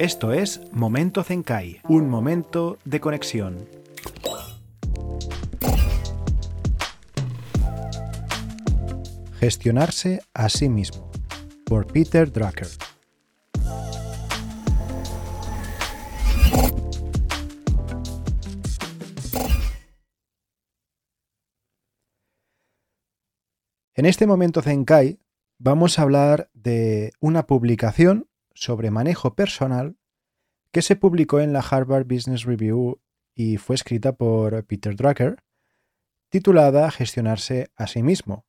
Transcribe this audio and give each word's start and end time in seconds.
Esto 0.00 0.32
es 0.32 0.62
Momento 0.72 1.22
Zenkai, 1.22 1.82
un 1.86 2.08
momento 2.08 2.78
de 2.86 3.00
conexión. 3.00 3.68
Gestionarse 9.38 10.22
a 10.32 10.48
sí 10.48 10.70
mismo, 10.70 11.10
por 11.66 11.86
Peter 11.86 12.32
Drucker. 12.32 12.68
En 23.94 24.06
este 24.06 24.26
momento 24.26 24.62
Zenkai 24.62 25.18
vamos 25.58 25.98
a 25.98 26.02
hablar 26.02 26.48
de 26.54 27.12
una 27.20 27.46
publicación 27.46 28.29
sobre 28.60 28.90
manejo 28.90 29.34
personal 29.34 29.96
que 30.70 30.82
se 30.82 30.94
publicó 30.94 31.40
en 31.40 31.54
la 31.54 31.60
Harvard 31.60 32.06
Business 32.06 32.44
Review 32.44 33.00
y 33.34 33.56
fue 33.56 33.74
escrita 33.74 34.16
por 34.16 34.64
Peter 34.66 34.94
Drucker, 34.94 35.42
titulada 36.28 36.90
Gestionarse 36.90 37.70
a 37.74 37.86
sí 37.86 38.02
mismo. 38.02 38.44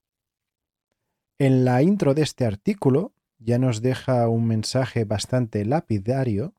En 1.40 1.64
la 1.64 1.82
intro 1.82 2.14
de 2.14 2.24
este 2.24 2.46
artículo 2.46 3.16
ya 3.40 3.58
nos 3.58 3.82
deja 3.82 4.28
un 4.28 4.48
mensaje 4.48 5.06
bastante 5.06 5.64
lapidario 5.64 6.56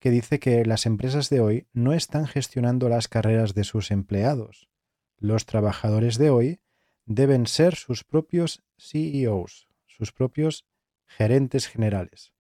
que 0.00 0.10
dice 0.10 0.40
que 0.40 0.64
las 0.64 0.86
empresas 0.86 1.28
de 1.28 1.40
hoy 1.40 1.66
no 1.74 1.92
están 1.92 2.26
gestionando 2.26 2.88
las 2.88 3.06
carreras 3.06 3.52
de 3.52 3.64
sus 3.64 3.90
empleados. 3.90 4.70
Los 5.18 5.44
trabajadores 5.44 6.16
de 6.16 6.30
hoy 6.30 6.60
deben 7.04 7.46
ser 7.46 7.74
sus 7.74 8.02
propios 8.02 8.64
CEOs, 8.78 9.68
sus 9.86 10.10
propios 10.12 10.64
gerentes 11.06 11.68
generales 11.68 12.32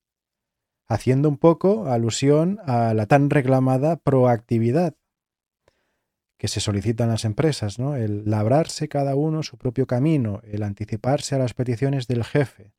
haciendo 0.88 1.30
un 1.30 1.38
poco 1.38 1.88
alusión 1.88 2.60
a 2.66 2.94
la 2.94 3.06
tan 3.08 3.30
reclamada 3.30 3.98
proactividad 3.98 4.96
que 6.38 6.48
se 6.48 6.60
solicita 6.60 7.06
en 7.06 7.10
las 7.10 7.26
empresas, 7.26 7.80
¿no? 7.80 7.96
El 7.96 8.30
labrarse 8.30 8.90
cada 8.90 9.16
uno 9.16 9.42
su 9.42 9.58
propio 9.58 9.88
camino, 9.88 10.42
el 10.44 10.64
anticiparse 10.64 11.36
a 11.36 11.40
las 11.40 11.54
peticiones 11.54 12.08
del 12.08 12.24
jefe. 12.24 12.74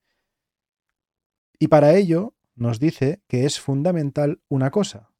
Y 1.58 1.68
para 1.68 1.94
ello 1.94 2.34
nos 2.54 2.78
dice 2.78 3.22
que 3.28 3.44
es 3.46 3.58
fundamental 3.58 4.40
una 4.48 4.70
cosa, 4.70 5.10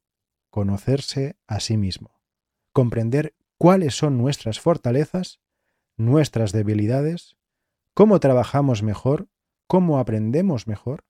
conocerse 0.49 1.35
a 1.47 1.59
sí 1.59 1.77
mismo, 1.77 2.21
comprender 2.73 3.35
cuáles 3.57 3.95
son 3.95 4.17
nuestras 4.17 4.59
fortalezas, 4.59 5.39
nuestras 5.97 6.51
debilidades, 6.51 7.37
cómo 7.95 8.19
trabajamos 8.19 8.83
mejor, 8.83 9.29
cómo 9.65 9.97
aprendemos 9.97 10.67
mejor 10.67 11.03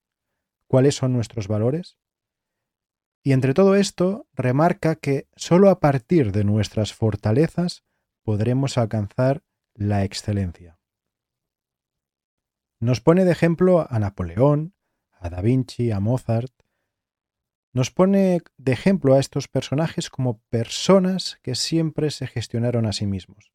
cuáles 0.68 0.96
son 0.96 1.14
nuestros 1.14 1.48
valores. 1.48 1.98
Y 3.24 3.34
entre 3.34 3.54
todo 3.54 3.76
esto, 3.76 4.28
remarca 4.34 4.96
que 4.96 5.28
sólo 5.36 5.70
a 5.70 5.80
partir 5.80 6.32
de 6.32 6.44
nuestras 6.44 6.94
fortalezas 6.94 7.84
podremos 8.24 8.78
alcanzar 8.78 9.44
la 9.74 10.04
excelencia. 10.04 10.80
Nos 12.80 13.02
pone 13.02 13.26
de 13.26 13.32
ejemplo 13.32 13.88
a 13.90 14.00
Napoleón, 14.00 14.76
a 15.12 15.30
Da 15.30 15.42
Vinci, 15.42 15.92
a 15.92 16.00
Mozart. 16.00 16.54
Nos 17.74 17.92
pone 17.92 18.42
de 18.58 18.72
ejemplo 18.72 19.16
a 19.16 19.20
estos 19.20 19.48
personajes 19.48 20.10
como 20.10 20.40
personas 20.50 21.40
que 21.42 21.56
siempre 21.56 22.12
se 22.12 22.28
gestionaron 22.28 22.86
a 22.86 22.94
sí 22.94 23.08
mismos. 23.08 23.52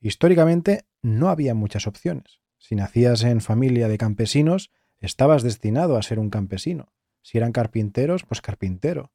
Históricamente 0.00 0.86
no 1.02 1.28
había 1.28 1.54
muchas 1.54 1.86
opciones. 1.86 2.40
Si 2.58 2.74
nacías 2.74 3.22
en 3.24 3.40
familia 3.40 3.88
de 3.88 3.98
campesinos, 3.98 4.70
estabas 5.02 5.42
destinado 5.42 5.96
a 5.96 6.02
ser 6.02 6.18
un 6.18 6.30
campesino. 6.30 6.92
Si 7.22 7.38
eran 7.38 7.52
carpinteros, 7.52 8.24
pues 8.24 8.40
carpintero. 8.40 9.12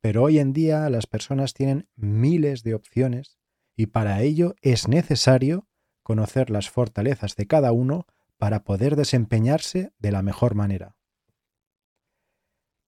Pero 0.00 0.24
hoy 0.24 0.38
en 0.38 0.52
día 0.52 0.88
las 0.90 1.06
personas 1.06 1.54
tienen 1.54 1.88
miles 1.96 2.62
de 2.62 2.74
opciones 2.74 3.38
y 3.76 3.86
para 3.86 4.22
ello 4.22 4.54
es 4.62 4.88
necesario 4.88 5.68
conocer 6.02 6.50
las 6.50 6.70
fortalezas 6.70 7.36
de 7.36 7.46
cada 7.46 7.72
uno 7.72 8.06
para 8.38 8.64
poder 8.64 8.96
desempeñarse 8.96 9.92
de 9.98 10.12
la 10.12 10.22
mejor 10.22 10.54
manera. 10.54 10.96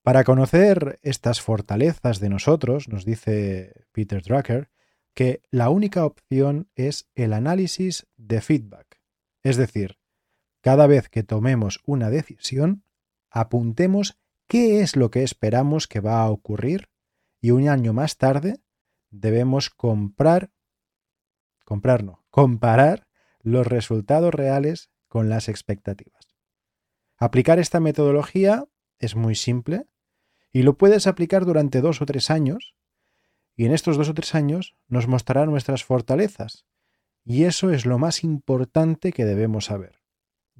Para 0.02 0.24
conocer 0.24 0.98
estas 1.02 1.42
fortalezas 1.42 2.20
de 2.20 2.30
nosotros, 2.30 2.88
nos 2.88 3.04
dice 3.04 3.86
Peter 3.92 4.22
Drucker, 4.22 4.70
que 5.14 5.42
la 5.50 5.68
única 5.68 6.06
opción 6.06 6.70
es 6.74 7.10
el 7.14 7.34
análisis 7.34 8.06
de 8.16 8.40
feedback, 8.40 9.00
es 9.42 9.56
decir, 9.56 9.99
cada 10.60 10.86
vez 10.86 11.08
que 11.08 11.22
tomemos 11.22 11.80
una 11.86 12.10
decisión, 12.10 12.84
apuntemos 13.30 14.18
qué 14.46 14.80
es 14.80 14.96
lo 14.96 15.10
que 15.10 15.22
esperamos 15.22 15.86
que 15.86 16.00
va 16.00 16.22
a 16.22 16.30
ocurrir 16.30 16.88
y 17.40 17.52
un 17.52 17.68
año 17.68 17.92
más 17.92 18.16
tarde 18.16 18.60
debemos 19.10 19.70
comprar, 19.70 20.50
comprar 21.64 22.04
no, 22.04 22.24
comparar 22.30 23.06
los 23.40 23.66
resultados 23.66 24.34
reales 24.34 24.90
con 25.08 25.28
las 25.28 25.48
expectativas. 25.48 26.36
Aplicar 27.16 27.58
esta 27.58 27.80
metodología 27.80 28.66
es 28.98 29.16
muy 29.16 29.34
simple 29.34 29.86
y 30.52 30.62
lo 30.62 30.76
puedes 30.76 31.06
aplicar 31.06 31.44
durante 31.44 31.80
dos 31.80 32.02
o 32.02 32.06
tres 32.06 32.30
años 32.30 32.74
y 33.56 33.66
en 33.66 33.72
estos 33.72 33.96
dos 33.96 34.08
o 34.08 34.14
tres 34.14 34.34
años 34.34 34.76
nos 34.88 35.06
mostrará 35.06 35.46
nuestras 35.46 35.84
fortalezas 35.84 36.66
y 37.24 37.44
eso 37.44 37.70
es 37.70 37.86
lo 37.86 37.98
más 37.98 38.24
importante 38.24 39.12
que 39.12 39.24
debemos 39.24 39.66
saber. 39.66 39.99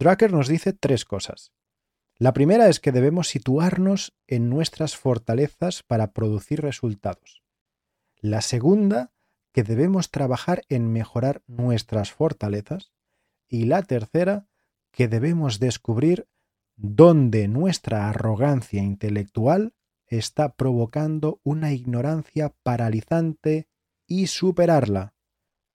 Drucker 0.01 0.33
nos 0.33 0.49
dice 0.49 0.73
tres 0.73 1.05
cosas. 1.05 1.53
La 2.17 2.33
primera 2.33 2.69
es 2.71 2.81
que 2.81 2.91
debemos 2.91 3.29
situarnos 3.29 4.17
en 4.27 4.49
nuestras 4.49 4.97
fortalezas 4.97 5.83
para 5.83 6.13
producir 6.13 6.63
resultados. 6.63 7.43
La 8.17 8.41
segunda, 8.41 9.13
que 9.53 9.63
debemos 9.63 10.11
trabajar 10.11 10.63
en 10.71 10.91
mejorar 10.91 11.43
nuestras 11.47 12.13
fortalezas. 12.13 12.93
Y 13.47 13.67
la 13.67 13.83
tercera, 13.83 14.49
que 14.91 15.07
debemos 15.07 15.61
descubrir 15.61 16.27
dónde 16.77 17.47
nuestra 17.47 18.09
arrogancia 18.09 18.83
intelectual 18.83 19.75
está 20.07 20.55
provocando 20.55 21.41
una 21.43 21.73
ignorancia 21.73 22.55
paralizante 22.63 23.69
y 24.07 24.29
superarla. 24.29 25.15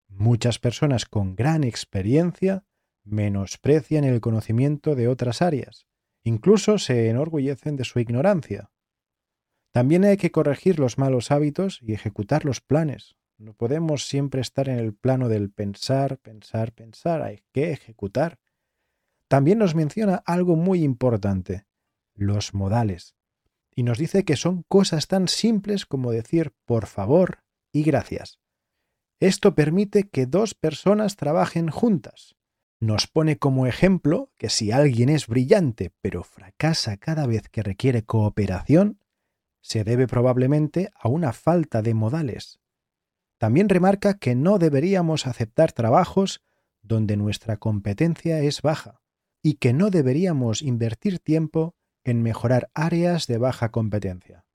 Muchas 0.08 0.58
personas 0.58 1.06
con 1.06 1.36
gran 1.36 1.64
experiencia 1.64 2.66
menosprecian 3.06 4.04
el 4.04 4.20
conocimiento 4.20 4.96
de 4.96 5.08
otras 5.08 5.42
áreas, 5.42 5.86
incluso 6.24 6.80
se 6.80 7.10
enorgullecen 7.10 7.76
de 7.78 7.86
su 7.86 8.00
ignorancia. 8.00 8.72
También 9.72 10.04
hay 10.04 10.18
que 10.18 10.32
corregir 10.32 10.80
los 10.80 10.98
malos 10.98 11.32
hábitos 11.32 11.80
y 11.82 11.94
ejecutar 11.94 12.46
los 12.46 12.62
planes. 12.62 13.16
No 13.38 13.54
podemos 13.54 14.08
siempre 14.08 14.42
estar 14.42 14.70
en 14.70 14.80
el 14.80 14.94
plano 14.94 15.30
del 15.30 15.52
pensar, 15.52 16.18
pensar, 16.18 16.74
pensar, 16.74 17.22
hay 17.22 17.44
que 17.52 17.72
ejecutar. 17.72 18.40
También 19.28 19.60
nos 19.60 19.76
menciona 19.76 20.24
algo 20.26 20.56
muy 20.56 20.84
importante, 20.84 21.66
los 22.14 22.54
modales, 22.54 23.16
y 23.76 23.84
nos 23.84 23.98
dice 23.98 24.24
que 24.24 24.38
son 24.38 24.64
cosas 24.64 25.08
tan 25.08 25.28
simples 25.28 25.86
como 25.86 26.12
decir 26.12 26.54
por 26.66 26.86
favor 26.86 27.44
y 27.74 27.84
gracias. 27.84 28.40
Esto 29.20 29.56
permite 29.56 30.08
que 30.10 30.26
dos 30.26 30.54
personas 30.54 31.18
trabajen 31.18 31.70
juntas 31.70 32.36
nos 32.80 33.08
pone 33.08 33.38
como 33.38 33.68
ejemplo 33.68 34.32
que 34.38 34.50
si 34.50 34.72
alguien 34.72 35.10
es 35.10 35.28
brillante 35.28 35.92
pero 36.02 36.24
fracasa 36.24 36.98
cada 36.98 37.26
vez 37.26 37.48
que 37.50 37.64
requiere 37.64 38.04
cooperación, 38.04 39.00
se 39.62 39.84
debe 39.84 40.08
probablemente 40.08 40.92
a 41.00 41.08
una 41.08 41.34
falta 41.34 41.82
de 41.82 41.94
modales. 41.94 42.60
También 43.38 43.70
remarca 43.70 44.16
que 44.16 44.36
no 44.36 44.60
deberíamos 44.60 45.28
aceptar 45.28 45.72
trabajos 45.72 46.44
donde 46.82 47.18
nuestra 47.18 47.58
competencia 47.58 48.40
es 48.40 48.62
baja 48.62 49.02
y 49.42 49.56
que 49.56 49.74
no 49.74 49.90
deberíamos 49.90 50.62
invertir 50.62 51.20
tiempo 51.20 51.76
en 52.04 52.22
mejorar 52.22 52.70
áreas 52.74 53.28
de 53.28 53.38
baja 53.38 53.70
competencia. 53.70 54.46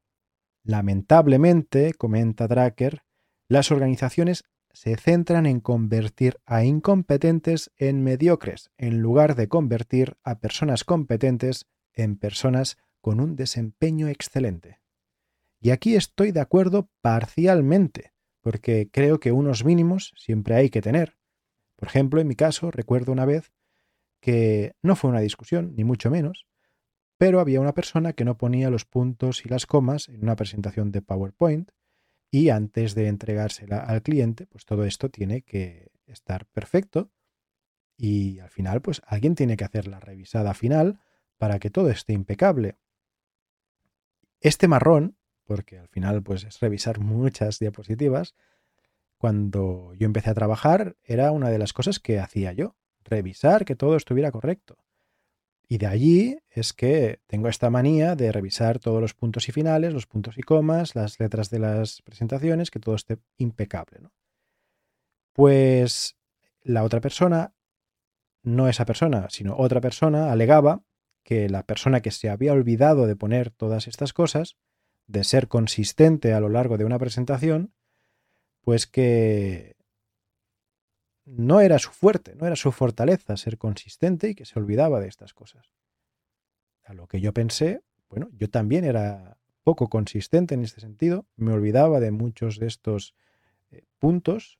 Lamentablemente, 0.62 1.94
comenta 1.94 2.46
Drucker, 2.46 3.02
las 3.49 3.73
organizaciones 3.73 4.44
se 4.72 4.96
centran 4.96 5.46
en 5.46 5.61
convertir 5.61 6.38
a 6.46 6.64
incompetentes 6.64 7.70
en 7.76 8.02
mediocres, 8.02 8.70
en 8.78 9.00
lugar 9.00 9.34
de 9.34 9.49
convertir 9.49 10.17
a 10.22 10.38
personas 10.38 10.84
competentes 10.84 11.67
en 11.94 12.17
personas 12.17 12.78
con 13.00 13.20
un 13.20 13.37
desempeño 13.37 14.08
excelente. 14.08 14.81
Y 15.61 15.70
aquí 15.70 15.94
estoy 15.94 16.32
de 16.32 16.40
acuerdo 16.40 16.88
parcialmente, 17.00 18.12
porque 18.40 18.88
creo 18.90 19.20
que 19.20 19.32
unos 19.32 19.64
mínimos 19.64 20.12
siempre 20.17 20.55
hay 20.55 20.70
que 20.70 20.82
tener. 20.82 21.16
Por 21.76 21.88
ejemplo, 21.88 22.20
en 22.20 22.28
mi 22.28 22.34
caso, 22.34 22.70
recuerdo 22.70 23.12
una 23.12 23.26
vez 23.26 23.52
que 24.20 24.75
no 24.82 24.96
fue 24.96 25.11
una 25.11 25.20
discusión, 25.20 25.75
ni 25.76 25.84
mucho 25.84 26.11
menos, 26.11 26.46
pero 27.19 27.40
había 27.40 27.61
una 27.61 27.75
persona 27.75 28.12
que 28.12 28.25
no 28.25 28.38
ponía 28.38 28.70
los 28.70 28.84
puntos 28.84 29.44
y 29.44 29.49
las 29.49 29.66
comas 29.66 30.08
en 30.08 30.23
una 30.23 30.37
presentación 30.37 30.90
de 30.90 31.02
PowerPoint 31.02 31.70
y 32.30 32.50
antes 32.50 32.94
de 32.94 33.08
entregársela 33.08 33.78
al 33.78 34.02
cliente, 34.02 34.46
pues 34.46 34.64
todo 34.64 34.84
esto 34.84 35.08
tiene 35.08 35.42
que 35.42 35.90
estar 36.06 36.46
perfecto 36.46 37.10
y 37.96 38.38
al 38.38 38.50
final 38.50 38.80
pues 38.80 39.02
alguien 39.06 39.34
tiene 39.34 39.56
que 39.56 39.64
hacer 39.64 39.86
la 39.86 40.00
revisada 40.00 40.54
final 40.54 41.00
para 41.36 41.58
que 41.58 41.70
todo 41.70 41.90
esté 41.90 42.12
impecable. 42.12 42.78
Este 44.40 44.68
marrón, 44.68 45.16
porque 45.44 45.78
al 45.78 45.88
final 45.88 46.22
pues 46.22 46.44
es 46.44 46.60
revisar 46.60 47.00
muchas 47.00 47.58
diapositivas, 47.58 48.34
cuando 49.18 49.92
yo 49.94 50.06
empecé 50.06 50.30
a 50.30 50.34
trabajar 50.34 50.96
era 51.02 51.32
una 51.32 51.50
de 51.50 51.58
las 51.58 51.72
cosas 51.72 51.98
que 51.98 52.20
hacía 52.20 52.52
yo, 52.52 52.76
revisar 53.04 53.64
que 53.64 53.76
todo 53.76 53.96
estuviera 53.96 54.30
correcto. 54.30 54.78
Y 55.72 55.78
de 55.78 55.87
allí 55.87 56.37
es 56.50 56.72
que 56.72 57.20
tengo 57.28 57.46
esta 57.46 57.70
manía 57.70 58.17
de 58.17 58.32
revisar 58.32 58.81
todos 58.81 59.00
los 59.00 59.14
puntos 59.14 59.49
y 59.49 59.52
finales, 59.52 59.93
los 59.94 60.08
puntos 60.08 60.37
y 60.37 60.43
comas, 60.43 60.96
las 60.96 61.20
letras 61.20 61.49
de 61.49 61.61
las 61.61 62.02
presentaciones, 62.02 62.72
que 62.72 62.81
todo 62.81 62.96
esté 62.96 63.19
impecable. 63.38 64.00
Pues 65.32 66.17
la 66.64 66.82
otra 66.82 67.00
persona, 67.00 67.55
no 68.43 68.69
esa 68.69 68.84
persona, 68.84 69.28
sino 69.31 69.56
otra 69.56 69.81
persona, 69.81 70.32
alegaba 70.32 70.82
que 71.22 71.49
la 71.49 71.62
persona 71.62 72.00
que 72.00 72.11
se 72.11 72.31
había 72.31 72.52
olvidado 72.52 73.06
de 73.06 73.14
poner 73.14 73.50
todas 73.50 73.87
estas 73.87 74.12
cosas, 74.12 74.56
de 75.06 75.23
ser 75.23 75.46
consistente 75.46 76.32
a 76.32 76.40
lo 76.40 76.49
largo 76.49 76.78
de 76.78 76.84
una 76.84 76.99
presentación, 76.99 77.73
pues 78.62 78.88
que 78.88 79.76
no 81.25 81.61
era 81.61 81.78
su 81.78 81.90
fuerte, 81.90 82.34
no 82.34 82.46
era 82.46 82.56
su 82.56 82.72
fortaleza 82.72 83.37
ser 83.37 83.58
consistente 83.58 84.31
y 84.31 84.34
que 84.34 84.44
se 84.44 84.58
olvidaba 84.58 85.00
de 85.00 85.08
estas 85.08 85.34
cosas. 85.34 85.72
A 86.84 86.94
lo 86.94 87.06
que 87.06 87.20
yo 87.20 87.32
pensé, 87.32 87.82
bueno, 88.08 88.28
yo 88.32 88.49
también 88.50 88.84
era 88.84 89.38
poco 89.62 89.88
consistente 89.88 90.55
en 90.55 90.62
este 90.62 90.81
sentido, 90.81 91.26
me 91.37 91.52
olvidaba 91.52 92.00
de 92.00 92.11
muchos 92.11 92.58
de 92.58 92.67
estos 92.67 93.14
eh, 93.70 93.84
puntos 93.99 94.58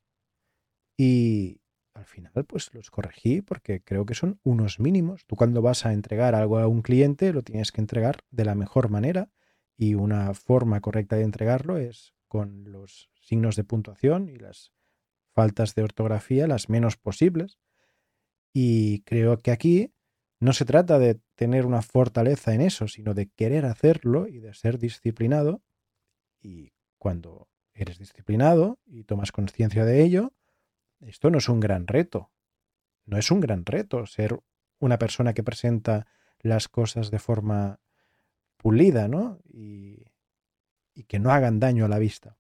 y 0.97 1.61
al 1.95 2.05
final 2.05 2.45
pues 2.47 2.73
los 2.75 2.91
corregí 2.91 3.43
porque 3.43 3.83
creo 3.83 4.07
que 4.07 4.15
son 4.15 4.39
unos 4.43 4.79
mínimos. 4.79 5.25
Tú 5.27 5.37
cuando 5.37 5.63
vas 5.63 5.87
a 5.87 5.93
entregar 5.93 6.35
algo 6.35 6.59
a 6.59 6.69
un 6.69 6.83
cliente 6.83 7.33
lo 7.33 7.43
tienes 7.43 7.73
que 7.73 7.81
entregar 7.81 8.21
de 8.31 8.45
la 8.45 8.55
mejor 8.55 8.91
manera 8.91 9.31
y 9.77 9.95
una 9.95 10.35
forma 10.35 10.81
correcta 10.81 11.17
de 11.17 11.23
entregarlo 11.23 11.79
es 11.79 12.15
con 12.29 12.71
los 12.71 13.11
signos 13.21 13.57
de 13.57 13.65
puntuación 13.65 14.29
y 14.29 14.37
las 14.37 14.73
faltas 15.35 15.75
de 15.75 15.83
ortografía 15.83 16.47
las 16.47 16.69
menos 16.69 16.97
posibles. 16.97 17.59
Y 18.53 19.03
creo 19.03 19.39
que 19.39 19.51
aquí 19.51 19.93
no 20.41 20.53
se 20.53 20.65
trata 20.65 20.99
de 20.99 21.21
tener 21.35 21.67
una 21.67 21.83
fortaleza 21.83 22.55
en 22.55 22.63
eso, 22.63 22.89
sino 22.89 23.15
de 23.15 23.29
querer 23.29 23.67
hacerlo 23.67 24.27
y 24.27 24.41
de 24.41 24.55
ser 24.55 24.79
disciplinado. 24.79 25.63
Y 26.41 26.73
cuando 26.99 27.49
eres 27.75 27.99
disciplinado 27.99 28.79
y 28.87 29.05
tomas 29.05 29.33
conciencia 29.33 29.85
de 29.85 30.03
ello, 30.03 30.33
esto 31.01 31.31
no 31.31 31.39
es 31.39 31.49
un 31.49 31.61
gran 31.61 31.87
reto. 31.87 32.31
No 33.07 33.19
es 33.19 33.31
un 33.31 33.41
gran 33.41 33.65
reto 33.65 34.07
ser 34.07 34.39
una 34.79 34.99
persona 34.99 35.35
que 35.35 35.43
presenta 35.43 36.07
las 36.41 36.69
cosas 36.69 37.11
de 37.11 37.19
forma 37.19 37.81
pulida, 38.57 39.09
¿no? 39.09 39.39
Y, 39.45 40.07
y 40.95 41.05
que 41.05 41.19
no 41.19 41.31
hagan 41.31 41.61
daño 41.61 41.85
a 41.85 41.89
la 41.89 41.99
vista. 41.99 42.37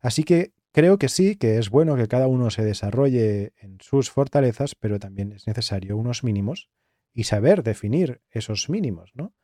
Así 0.00 0.24
que 0.24 0.52
Creo 0.72 0.98
que 0.98 1.08
sí, 1.08 1.36
que 1.36 1.58
es 1.58 1.68
bueno 1.68 1.96
que 1.96 2.08
cada 2.08 2.26
uno 2.26 2.50
se 2.50 2.64
desarrolle 2.64 3.52
en 3.58 3.78
sus 3.80 4.10
fortalezas, 4.10 4.74
pero 4.74 4.98
también 4.98 5.32
es 5.32 5.46
necesario 5.46 5.98
unos 5.98 6.24
mínimos 6.24 6.70
y 7.12 7.24
saber 7.24 7.62
definir 7.62 8.22
esos 8.30 8.70
mínimos, 8.70 9.12
¿no? 9.14 9.34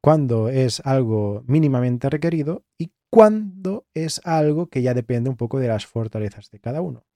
Cuándo 0.00 0.48
es 0.48 0.80
algo 0.84 1.42
mínimamente 1.46 2.08
requerido 2.10 2.64
y 2.78 2.92
cuándo 3.10 3.86
es 3.92 4.20
algo 4.24 4.68
que 4.68 4.82
ya 4.82 4.94
depende 4.94 5.30
un 5.30 5.36
poco 5.36 5.58
de 5.58 5.68
las 5.68 5.86
fortalezas 5.86 6.50
de 6.50 6.60
cada 6.60 6.80
uno. 6.80 7.06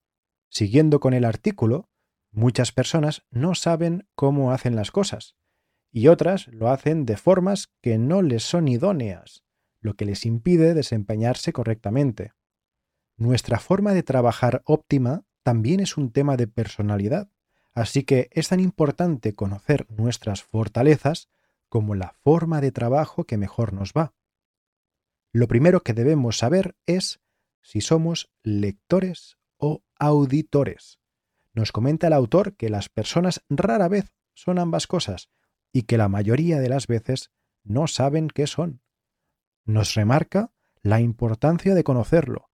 Siguiendo 0.49 0.99
con 0.99 1.15
el 1.15 1.25
artículo, 1.25 1.89
muchas 2.33 2.73
personas 2.73 3.25
no 3.31 3.55
saben 3.55 4.09
cómo 4.15 4.53
hacen 4.53 4.75
las 4.75 4.91
cosas 4.91 5.37
y 5.93 6.09
otras 6.09 6.49
lo 6.49 6.69
hacen 6.69 7.07
de 7.07 7.17
formas 7.17 7.73
que 7.81 7.97
no 7.97 8.23
les 8.23 8.43
son 8.43 8.67
idóneas, 8.69 9.45
lo 9.81 9.95
que 9.95 10.05
les 10.05 10.27
impide 10.27 10.75
desempeñarse 10.75 11.53
correctamente. 11.53 12.33
Nuestra 13.17 13.59
forma 13.59 13.95
de 13.95 14.03
trabajar 14.03 14.63
óptima 14.67 15.25
también 15.43 15.81
es 15.81 15.97
un 15.97 16.13
tema 16.13 16.37
de 16.37 16.47
personalidad, 16.47 17.31
así 17.75 18.03
que 18.03 18.29
es 18.33 18.49
tan 18.49 18.61
importante 18.61 19.35
conocer 19.35 19.87
nuestras 19.91 20.43
fortalezas 20.43 21.29
como 21.69 21.95
la 21.95 22.13
forma 22.23 22.61
de 22.61 22.73
trabajo 22.73 23.25
que 23.25 23.39
mejor 23.39 23.73
nos 23.73 23.93
va. 23.93 24.15
Lo 25.33 25.49
primero 25.49 25.83
que 25.83 25.95
debemos 25.95 26.39
saber 26.39 26.77
es 26.87 27.21
si 27.63 27.81
somos 27.81 28.31
lectores 28.43 29.39
o 29.57 29.83
auditores. 29.99 31.01
Nos 31.53 31.73
comenta 31.73 32.07
el 32.07 32.13
autor 32.13 32.55
que 32.57 32.69
las 32.69 32.89
personas 32.89 33.43
rara 33.49 33.89
vez 33.89 34.15
son 34.35 34.59
ambas 34.59 34.87
cosas 34.87 35.31
y 35.73 35.83
que 35.83 35.99
la 35.99 36.09
mayoría 36.09 36.61
de 36.61 36.69
las 36.69 36.87
veces 36.87 37.31
no 37.65 37.87
saben 37.87 38.29
qué 38.29 38.47
son. 38.47 38.83
Nos 39.65 39.95
remarca 39.95 40.53
la 40.83 41.01
importancia 41.01 41.75
de 41.75 41.83
conocerlo, 41.83 42.46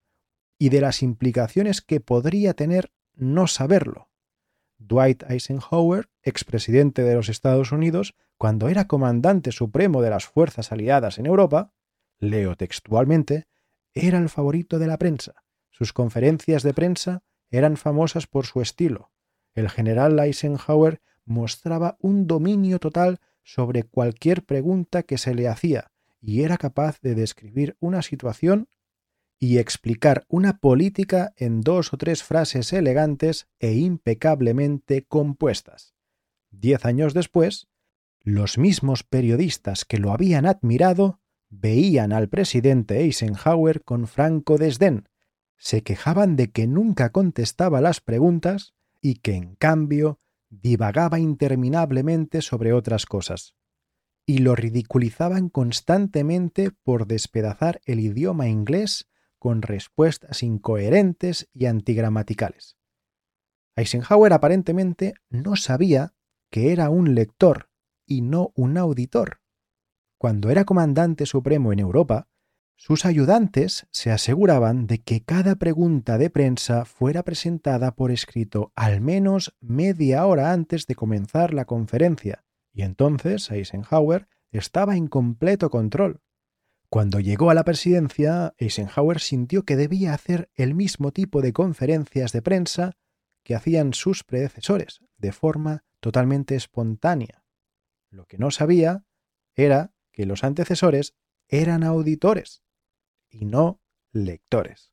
y 0.62 0.69
de 0.69 0.80
las 0.80 1.02
implicaciones 1.02 1.81
que 1.81 2.02
podría 2.02 2.54
tener 2.54 2.92
no 3.16 3.48
saberlo. 3.48 4.12
Dwight 4.78 5.24
Eisenhower, 5.28 6.12
expresidente 6.22 7.02
de 7.02 7.16
los 7.16 7.30
Estados 7.30 7.72
Unidos, 7.72 8.13
cuando 8.38 8.69
era 8.69 8.86
comandante 8.86 9.52
supremo 9.52 10.04
de 10.04 10.12
las 10.12 10.28
fuerzas 10.28 10.72
aliadas 10.72 11.18
en 11.18 11.25
Europa, 11.25 11.74
leo 12.19 12.56
textualmente, 12.56 13.48
era 13.96 14.19
el 14.19 14.30
favorito 14.30 14.78
de 14.78 14.86
la 14.86 15.00
prensa. 15.00 15.34
Sus 15.72 15.94
conferencias 15.94 16.62
de 16.62 16.75
prensa 16.75 17.24
eran 17.50 17.75
famosas 17.75 18.28
por 18.28 18.46
su 18.46 18.62
estilo. 18.62 19.10
El 19.56 19.68
general 19.68 20.19
Eisenhower 20.19 21.02
mostraba 21.25 21.98
un 22.00 22.28
dominio 22.28 22.78
total 22.78 23.18
sobre 23.42 23.81
cualquier 23.81 24.46
pregunta 24.46 25.02
que 25.02 25.18
se 25.18 25.34
le 25.34 25.48
hacía 25.48 25.92
y 26.19 26.44
era 26.44 26.60
capaz 26.60 27.02
de 27.02 27.16
describir 27.16 27.78
una 27.80 28.04
situación 28.04 28.69
y 29.43 29.57
explicar 29.57 30.23
una 30.27 30.59
política 30.59 31.33
en 31.35 31.61
dos 31.61 31.93
o 31.93 31.97
tres 31.97 32.21
frases 32.21 32.71
elegantes 32.73 33.47
e 33.59 33.73
impecablemente 33.73 35.03
compuestas. 35.07 35.95
Diez 36.51 36.85
años 36.85 37.15
después, 37.15 37.67
los 38.19 38.59
mismos 38.59 39.01
periodistas 39.03 39.83
que 39.83 39.97
lo 39.97 40.13
habían 40.13 40.45
admirado 40.45 41.21
veían 41.49 42.13
al 42.13 42.29
presidente 42.29 42.99
Eisenhower 42.99 43.83
con 43.83 44.05
franco 44.05 44.59
desdén, 44.59 45.09
se 45.57 45.81
quejaban 45.81 46.35
de 46.35 46.51
que 46.51 46.67
nunca 46.67 47.11
contestaba 47.11 47.81
las 47.81 47.99
preguntas 47.99 48.75
y 49.01 49.15
que, 49.15 49.33
en 49.33 49.55
cambio, 49.55 50.19
divagaba 50.49 51.17
interminablemente 51.17 52.43
sobre 52.43 52.73
otras 52.73 53.07
cosas. 53.07 53.55
Y 54.23 54.38
lo 54.38 54.55
ridiculizaban 54.55 55.49
constantemente 55.49 56.69
por 56.83 57.07
despedazar 57.07 57.81
el 57.86 58.01
idioma 58.01 58.48
inglés 58.48 59.07
con 59.41 59.63
respuestas 59.63 60.43
incoherentes 60.43 61.50
y 61.51 61.65
antigramaticales. 61.65 62.77
Eisenhower 63.75 64.33
aparentemente 64.33 65.15
no 65.31 65.55
sabía 65.55 66.13
que 66.51 66.71
era 66.71 66.91
un 66.91 67.15
lector 67.15 67.71
y 68.05 68.21
no 68.21 68.51
un 68.55 68.77
auditor. 68.77 69.41
Cuando 70.19 70.51
era 70.51 70.63
comandante 70.63 71.25
supremo 71.25 71.74
en 71.74 71.79
Europa, 71.79 72.27
sus 72.75 73.03
ayudantes 73.03 73.88
se 73.89 74.12
aseguraban 74.12 74.86
de 74.86 75.01
que 75.01 75.24
cada 75.24 75.55
pregunta 75.55 76.19
de 76.19 76.29
prensa 76.29 76.86
fuera 76.86 77.24
presentada 77.24 77.95
por 77.95 78.12
escrito 78.12 78.71
al 78.75 79.01
menos 79.01 79.55
media 79.60 80.24
hora 80.27 80.51
antes 80.51 80.86
de 80.86 80.93
comenzar 80.93 81.55
la 81.55 81.65
conferencia, 81.65 82.45
y 82.71 82.83
entonces 82.83 83.50
Eisenhower 83.50 84.27
estaba 84.51 84.98
en 84.98 85.07
completo 85.07 85.71
control. 85.71 86.21
Cuando 86.91 87.21
llegó 87.21 87.50
a 87.50 87.53
la 87.53 87.63
presidencia, 87.63 88.53
Eisenhower 88.57 89.21
sintió 89.21 89.63
que 89.63 89.77
debía 89.77 90.13
hacer 90.13 90.51
el 90.55 90.75
mismo 90.75 91.13
tipo 91.13 91.41
de 91.41 91.53
conferencias 91.53 92.33
de 92.33 92.41
prensa 92.41 92.98
que 93.43 93.55
hacían 93.55 93.93
sus 93.93 94.25
predecesores, 94.25 95.00
de 95.15 95.31
forma 95.31 95.86
totalmente 96.01 96.53
espontánea. 96.55 97.45
Lo 98.10 98.25
que 98.25 98.38
no 98.38 98.51
sabía 98.51 99.05
era 99.55 99.93
que 100.12 100.25
los 100.25 100.43
antecesores 100.43 101.15
eran 101.48 101.86
auditores 101.86 102.62
y 103.29 103.45
no 103.45 103.81
lectores. 104.12 104.91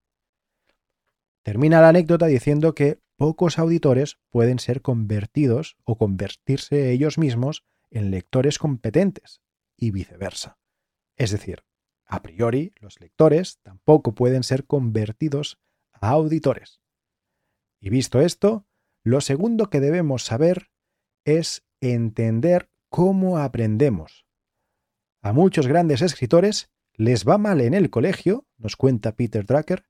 Termina 1.43 1.81
la 1.81 1.89
anécdota 1.89 2.27
diciendo 2.27 2.77
que 2.77 3.01
pocos 3.17 3.59
auditores 3.59 4.21
pueden 4.29 4.61
ser 4.61 4.83
convertidos 4.83 5.77
o 5.83 5.99
convertirse 5.99 6.93
ellos 6.93 7.19
mismos 7.19 7.65
en 7.91 8.13
lectores 8.13 8.61
competentes 8.61 9.41
y 9.77 9.91
viceversa. 9.91 10.61
Es 11.17 11.33
decir, 11.33 11.65
a 12.09 12.23
priori, 12.23 12.73
los 12.81 13.01
lectores 13.01 13.61
tampoco 13.63 14.15
pueden 14.15 14.43
ser 14.43 14.65
convertidos 14.65 15.61
a 15.93 16.09
auditores. 16.09 16.81
Y 17.81 17.91
visto 17.91 18.21
esto, 18.21 18.67
lo 19.05 19.21
segundo 19.21 19.69
que 19.69 19.81
debemos 19.81 20.25
saber 20.25 20.71
es 21.25 21.67
entender 21.81 22.71
cómo 22.89 23.39
aprendemos. 23.39 24.27
A 25.21 25.35
muchos 25.35 25.67
grandes 25.67 26.01
escritores 26.01 26.71
les 26.95 27.29
va 27.29 27.37
mal 27.37 27.61
en 27.61 27.75
el 27.75 27.91
colegio, 27.91 28.47
nos 28.57 28.77
cuenta 28.77 29.15
Peter 29.15 29.45
Drucker, 29.45 29.85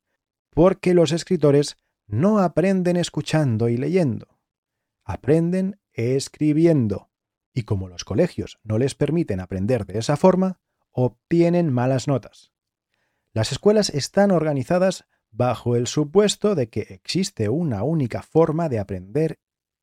porque 0.50 0.94
los 0.94 1.12
escritores 1.12 1.76
no 2.06 2.40
aprenden 2.40 2.96
escuchando 2.96 3.68
y 3.68 3.76
leyendo, 3.76 4.40
aprenden 5.04 5.80
escribiendo. 5.92 7.10
Y 7.54 7.62
como 7.62 7.88
los 7.88 8.04
colegios 8.04 8.58
no 8.64 8.78
les 8.78 8.94
permiten 8.94 9.40
aprender 9.40 9.86
de 9.86 9.98
esa 9.98 10.16
forma, 10.16 10.60
obtienen 10.92 11.72
malas 11.72 12.08
notas. 12.08 12.52
Las 13.32 13.52
escuelas 13.52 13.90
están 13.90 14.30
organizadas 14.30 15.06
bajo 15.30 15.76
el 15.76 15.86
supuesto 15.86 16.54
de 16.54 16.68
que 16.68 16.80
existe 16.80 17.48
una 17.48 17.82
única 17.82 18.22
forma 18.22 18.68
de 18.68 18.78
aprender 18.78 19.38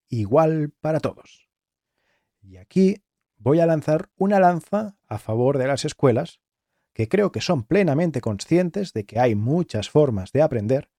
igual 0.10 0.72
para 0.82 1.00
todos. 1.00 1.50
Y 2.42 2.58
aquí 2.58 3.04
voy 3.38 3.60
a 3.60 3.66
lanzar 3.66 4.10
una 4.18 4.40
lanza 4.40 4.98
a 5.08 5.18
favor 5.18 5.58
de 5.58 5.68
las 5.68 5.86
escuelas, 5.86 6.42
que 6.94 7.08
creo 7.08 7.32
que 7.32 7.42
son 7.42 7.64
plenamente 7.64 8.22
conscientes 8.22 8.94
de 8.94 9.06
que 9.06 9.20
hay 9.20 9.36
muchas 9.36 9.90
formas 9.90 10.32
de 10.32 10.42
aprender, 10.42 10.90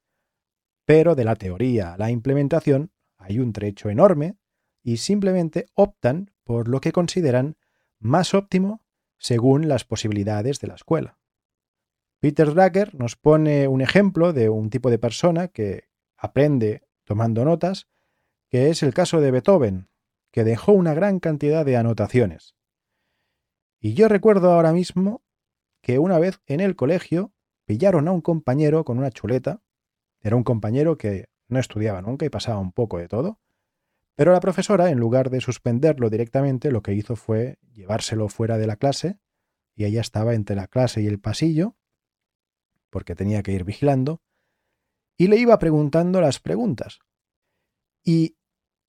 pero 0.84 1.14
de 1.14 1.24
la 1.24 1.36
teoría 1.36 1.94
a 1.94 1.98
la 1.98 2.10
implementación 2.10 2.92
hay 3.16 3.38
un 3.38 3.52
trecho 3.52 3.90
enorme 3.90 4.36
y 4.82 4.98
simplemente 4.98 5.66
optan 5.74 6.30
por 6.44 6.68
lo 6.68 6.80
que 6.80 6.92
consideran 6.92 7.56
más 7.98 8.34
óptimo 8.34 8.82
según 9.18 9.68
las 9.68 9.84
posibilidades 9.84 10.60
de 10.60 10.68
la 10.68 10.74
escuela. 10.74 11.18
Peter 12.20 12.54
Drucker 12.54 12.94
nos 12.94 13.16
pone 13.16 13.68
un 13.68 13.80
ejemplo 13.80 14.32
de 14.32 14.48
un 14.48 14.70
tipo 14.70 14.90
de 14.90 14.98
persona 14.98 15.48
que 15.48 15.88
aprende 16.16 16.82
tomando 17.04 17.44
notas, 17.44 17.88
que 18.48 18.70
es 18.70 18.82
el 18.82 18.94
caso 18.94 19.20
de 19.20 19.30
Beethoven, 19.30 19.88
que 20.32 20.44
dejó 20.44 20.72
una 20.72 20.94
gran 20.94 21.20
cantidad 21.20 21.64
de 21.64 21.76
anotaciones. 21.76 22.56
Y 23.80 23.94
yo 23.94 24.08
recuerdo 24.08 24.52
ahora 24.52 24.72
mismo 24.72 25.22
que 25.82 25.98
una 25.98 26.18
vez 26.18 26.40
en 26.46 26.60
el 26.60 26.74
colegio 26.74 27.32
pillaron 27.66 28.08
a 28.08 28.12
un 28.12 28.20
compañero 28.20 28.84
con 28.84 28.98
una 28.98 29.10
chuleta, 29.10 29.62
era 30.20 30.36
un 30.36 30.44
compañero 30.44 30.96
que 30.96 31.28
no 31.48 31.60
estudiaba 31.60 32.02
nunca 32.02 32.26
y 32.26 32.30
pasaba 32.30 32.58
un 32.58 32.72
poco 32.72 32.98
de 32.98 33.08
todo, 33.08 33.40
pero 34.16 34.32
la 34.32 34.40
profesora, 34.40 34.90
en 34.90 34.98
lugar 34.98 35.28
de 35.28 35.42
suspenderlo 35.42 36.08
directamente, 36.08 36.72
lo 36.72 36.82
que 36.82 36.94
hizo 36.94 37.16
fue 37.16 37.58
llevárselo 37.72 38.28
fuera 38.30 38.56
de 38.56 38.66
la 38.66 38.76
clase, 38.76 39.18
y 39.74 39.84
ella 39.84 40.00
estaba 40.00 40.34
entre 40.34 40.56
la 40.56 40.68
clase 40.68 41.02
y 41.02 41.06
el 41.06 41.20
pasillo, 41.20 41.76
porque 42.88 43.14
tenía 43.14 43.42
que 43.42 43.52
ir 43.52 43.64
vigilando, 43.64 44.22
y 45.18 45.28
le 45.28 45.36
iba 45.36 45.58
preguntando 45.58 46.22
las 46.22 46.40
preguntas. 46.40 47.00
Y 48.02 48.38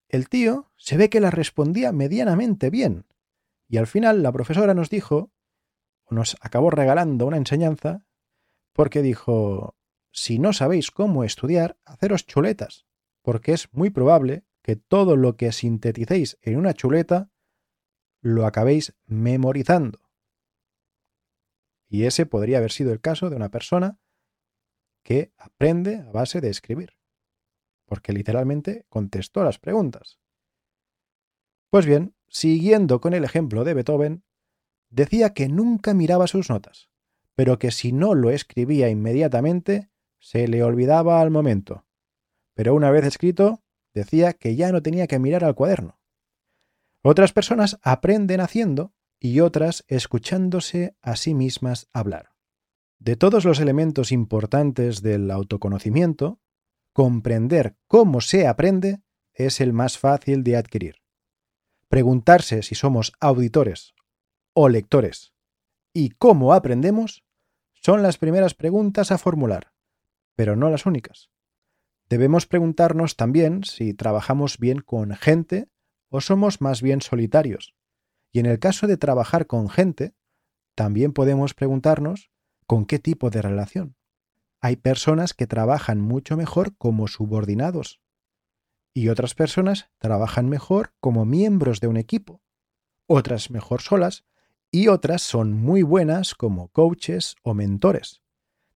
el 0.07 0.29
tío 0.29 0.71
se 0.77 0.95
ve 0.95 1.09
que 1.09 1.19
las 1.19 1.33
respondía 1.33 1.91
medianamente 1.91 2.69
bien, 2.69 3.05
y 3.67 3.77
al 3.77 3.87
final 3.87 4.23
la 4.23 4.31
profesora 4.31 4.73
nos 4.73 4.89
dijo, 4.89 5.33
o 6.05 6.15
nos 6.15 6.37
acabó 6.39 6.69
regalando 6.69 7.25
una 7.25 7.35
enseñanza, 7.35 8.05
porque 8.71 9.01
dijo, 9.01 9.75
si 10.11 10.39
no 10.39 10.53
sabéis 10.53 10.89
cómo 10.89 11.25
estudiar, 11.25 11.77
haceros 11.83 12.25
chuletas, 12.25 12.85
porque 13.21 13.51
es 13.51 13.73
muy 13.73 13.89
probable 13.89 14.46
que 14.67 14.75
todo 14.75 15.15
lo 15.15 15.37
que 15.37 15.53
sinteticéis 15.53 16.37
en 16.41 16.57
una 16.57 16.73
chuleta 16.73 17.31
lo 18.19 18.45
acabéis 18.45 18.97
memorizando. 19.05 20.01
Y 21.87 22.03
ese 22.03 22.25
podría 22.25 22.57
haber 22.57 22.73
sido 22.73 22.91
el 22.91 22.99
caso 22.99 23.29
de 23.29 23.37
una 23.37 23.47
persona 23.47 23.97
que 25.03 25.31
aprende 25.37 25.99
a 25.99 26.11
base 26.11 26.41
de 26.41 26.49
escribir, 26.49 26.97
porque 27.85 28.11
literalmente 28.11 28.85
contestó 28.89 29.41
las 29.41 29.57
preguntas. 29.57 30.19
Pues 31.69 31.85
bien, 31.85 32.17
siguiendo 32.27 32.99
con 32.99 33.13
el 33.13 33.23
ejemplo 33.23 33.63
de 33.63 33.73
Beethoven, 33.73 34.25
decía 34.89 35.33
que 35.33 35.47
nunca 35.47 35.93
miraba 35.93 36.27
sus 36.27 36.49
notas, 36.49 36.89
pero 37.35 37.57
que 37.57 37.71
si 37.71 37.93
no 37.93 38.15
lo 38.15 38.31
escribía 38.31 38.89
inmediatamente, 38.89 39.91
se 40.19 40.49
le 40.49 40.61
olvidaba 40.61 41.21
al 41.21 41.31
momento. 41.31 41.85
Pero 42.53 42.75
una 42.75 42.91
vez 42.91 43.05
escrito, 43.05 43.63
decía 43.97 44.33
que 44.33 44.55
ya 44.55 44.71
no 44.71 44.81
tenía 44.81 45.07
que 45.07 45.19
mirar 45.19 45.43
al 45.43 45.55
cuaderno. 45.55 45.99
Otras 47.03 47.33
personas 47.33 47.79
aprenden 47.83 48.39
haciendo 48.39 48.93
y 49.19 49.39
otras 49.41 49.83
escuchándose 49.87 50.95
a 51.01 51.15
sí 51.15 51.33
mismas 51.33 51.89
hablar. 51.91 52.29
De 52.99 53.15
todos 53.15 53.45
los 53.45 53.59
elementos 53.59 54.11
importantes 54.11 55.01
del 55.01 55.29
autoconocimiento, 55.31 56.39
comprender 56.93 57.75
cómo 57.87 58.21
se 58.21 58.47
aprende 58.47 59.01
es 59.33 59.61
el 59.61 59.73
más 59.73 59.97
fácil 59.97 60.43
de 60.43 60.57
adquirir. 60.57 60.95
Preguntarse 61.89 62.63
si 62.63 62.75
somos 62.75 63.13
auditores 63.19 63.93
o 64.53 64.67
lectores 64.69 65.33
y 65.93 66.09
cómo 66.09 66.53
aprendemos 66.53 67.23
son 67.73 68.01
las 68.01 68.17
primeras 68.17 68.53
preguntas 68.53 69.11
a 69.11 69.17
formular, 69.17 69.73
pero 70.35 70.55
no 70.55 70.69
las 70.69 70.85
únicas. 70.85 71.29
Debemos 72.09 72.45
preguntarnos 72.45 73.17
también 73.17 73.63
si 73.63 73.93
trabajamos 73.93 74.57
bien 74.59 74.79
con 74.79 75.13
gente 75.15 75.69
o 76.09 76.21
somos 76.21 76.61
más 76.61 76.81
bien 76.81 77.01
solitarios. 77.01 77.75
Y 78.31 78.39
en 78.39 78.45
el 78.45 78.59
caso 78.59 78.87
de 78.87 78.97
trabajar 78.97 79.45
con 79.47 79.69
gente, 79.69 80.13
también 80.75 81.11
podemos 81.11 81.53
preguntarnos 81.53 82.31
con 82.65 82.85
qué 82.85 82.99
tipo 82.99 83.29
de 83.29 83.41
relación. 83.41 83.95
Hay 84.61 84.77
personas 84.77 85.33
que 85.33 85.47
trabajan 85.47 85.99
mucho 85.99 86.37
mejor 86.37 86.75
como 86.77 87.07
subordinados 87.07 87.99
y 88.93 89.09
otras 89.09 89.35
personas 89.35 89.89
trabajan 89.99 90.49
mejor 90.49 90.93
como 90.99 91.25
miembros 91.25 91.81
de 91.81 91.87
un 91.87 91.97
equipo, 91.97 92.41
otras 93.05 93.51
mejor 93.51 93.81
solas 93.81 94.25
y 94.71 94.87
otras 94.87 95.21
son 95.21 95.53
muy 95.53 95.83
buenas 95.83 96.35
como 96.35 96.69
coaches 96.69 97.35
o 97.43 97.53
mentores. 97.53 98.21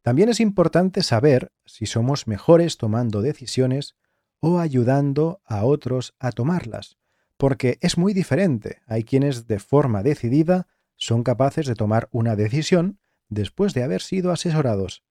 También 0.01 0.29
es 0.29 0.39
importante 0.39 1.03
saber 1.03 1.51
si 1.65 1.85
somos 1.85 2.27
mejores 2.27 2.77
tomando 2.77 3.21
decisiones 3.21 3.95
o 4.39 4.59
ayudando 4.59 5.41
a 5.45 5.63
otros 5.63 6.15
a 6.19 6.31
tomarlas, 6.31 6.97
porque 7.37 7.77
es 7.81 7.97
muy 7.97 8.13
diferente. 8.13 8.81
Hay 8.87 9.03
quienes 9.03 9.47
de 9.47 9.59
forma 9.59 10.01
decidida 10.01 10.67
son 10.95 11.23
capaces 11.23 11.67
de 11.67 11.75
tomar 11.75 12.09
una 12.11 12.35
decisión 12.35 12.99
después 13.29 13.73
de 13.73 13.83
haber 13.83 14.01
sido 14.01 14.31
asesorados. 14.31 15.03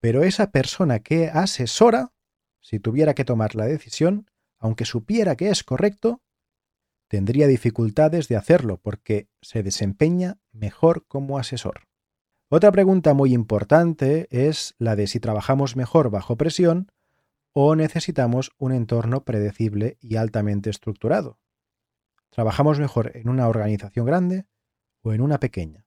Pero 0.00 0.22
esa 0.22 0.50
persona 0.50 1.00
que 1.00 1.28
asesora, 1.28 2.12
si 2.60 2.78
tuviera 2.78 3.14
que 3.14 3.24
tomar 3.24 3.54
la 3.54 3.66
decisión, 3.66 4.30
aunque 4.58 4.86
supiera 4.86 5.36
que 5.36 5.50
es 5.50 5.64
correcto, 5.64 6.22
tendría 7.08 7.46
dificultades 7.46 8.28
de 8.28 8.36
hacerlo 8.36 8.78
porque 8.78 9.28
se 9.42 9.62
desempeña 9.62 10.38
mejor 10.52 11.06
como 11.06 11.38
asesor. 11.38 11.86
Otra 12.50 12.70
pregunta 12.70 13.14
muy 13.14 13.32
importante 13.32 14.28
es 14.30 14.74
la 14.78 14.96
de 14.96 15.06
si 15.06 15.18
trabajamos 15.18 15.76
mejor 15.76 16.10
bajo 16.10 16.36
presión 16.36 16.92
o 17.52 17.74
necesitamos 17.74 18.52
un 18.58 18.72
entorno 18.72 19.24
predecible 19.24 19.96
y 20.00 20.16
altamente 20.16 20.68
estructurado. 20.68 21.38
¿Trabajamos 22.30 22.78
mejor 22.78 23.12
en 23.16 23.28
una 23.28 23.48
organización 23.48 24.04
grande 24.06 24.46
o 25.02 25.12
en 25.12 25.20
una 25.20 25.40
pequeña? 25.40 25.86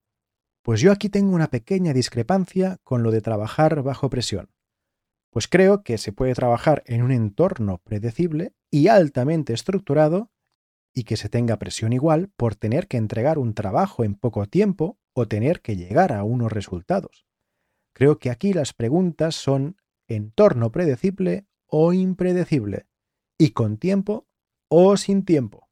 Pues 0.64 0.82
yo 0.82 0.92
aquí 0.92 1.10
tengo 1.10 1.36
una 1.36 1.50
pequeña 1.50 1.94
discrepancia 1.94 2.80
con 2.84 3.04
lo 3.04 3.12
de 3.12 3.22
trabajar 3.22 3.84
bajo 3.84 4.10
presión. 4.10 4.50
Pues 5.30 5.48
creo 5.48 5.84
que 5.84 5.98
se 5.98 6.12
puede 6.12 6.34
trabajar 6.34 6.84
en 6.88 7.04
un 7.04 7.12
entorno 7.12 7.80
predecible 7.84 8.56
y 8.72 8.88
altamente 8.88 9.54
estructurado 9.54 10.32
y 10.94 11.04
que 11.04 11.18
se 11.18 11.30
tenga 11.30 11.60
presión 11.60 11.94
igual 11.94 12.32
por 12.36 12.56
tener 12.56 12.88
que 12.88 12.98
entregar 12.98 13.38
un 13.38 13.54
trabajo 13.54 14.04
en 14.04 14.16
poco 14.16 14.46
tiempo 14.48 14.98
o 15.20 15.28
tener 15.28 15.62
que 15.62 15.76
llegar 15.76 16.14
a 16.14 16.24
unos 16.24 16.52
resultados. 16.52 17.26
Creo 17.92 18.20
que 18.20 18.30
aquí 18.30 18.54
las 18.54 18.74
preguntas 18.74 19.34
son 19.34 19.82
entorno 20.08 20.72
predecible 20.72 21.48
o 21.66 21.92
impredecible, 21.92 22.86
y 23.36 23.50
con 23.50 23.78
tiempo 23.78 24.28
o 24.70 24.96
sin 24.96 25.26
tiempo. 25.26 25.70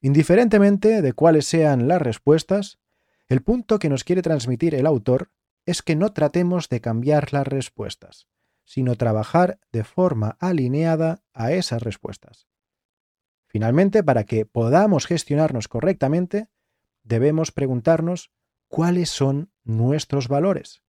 Indiferentemente 0.00 1.02
de 1.02 1.12
cuáles 1.12 1.46
sean 1.46 1.86
las 1.86 2.02
respuestas, 2.02 2.80
el 3.28 3.42
punto 3.42 3.78
que 3.78 3.88
nos 3.88 4.02
quiere 4.02 4.22
transmitir 4.22 4.74
el 4.74 4.86
autor 4.86 5.30
es 5.64 5.80
que 5.80 5.94
no 5.94 6.12
tratemos 6.12 6.68
de 6.68 6.80
cambiar 6.80 7.32
las 7.32 7.46
respuestas, 7.46 8.26
sino 8.64 8.96
trabajar 8.96 9.60
de 9.70 9.84
forma 9.84 10.36
alineada 10.40 11.22
a 11.32 11.52
esas 11.52 11.80
respuestas. 11.80 12.48
Finalmente, 13.46 14.02
para 14.02 14.24
que 14.24 14.46
podamos 14.46 15.06
gestionarnos 15.06 15.68
correctamente, 15.68 16.48
debemos 17.10 17.50
preguntarnos 17.50 18.30
cuáles 18.68 19.10
son 19.10 19.52
nuestros 19.64 20.28
valores. 20.28 20.82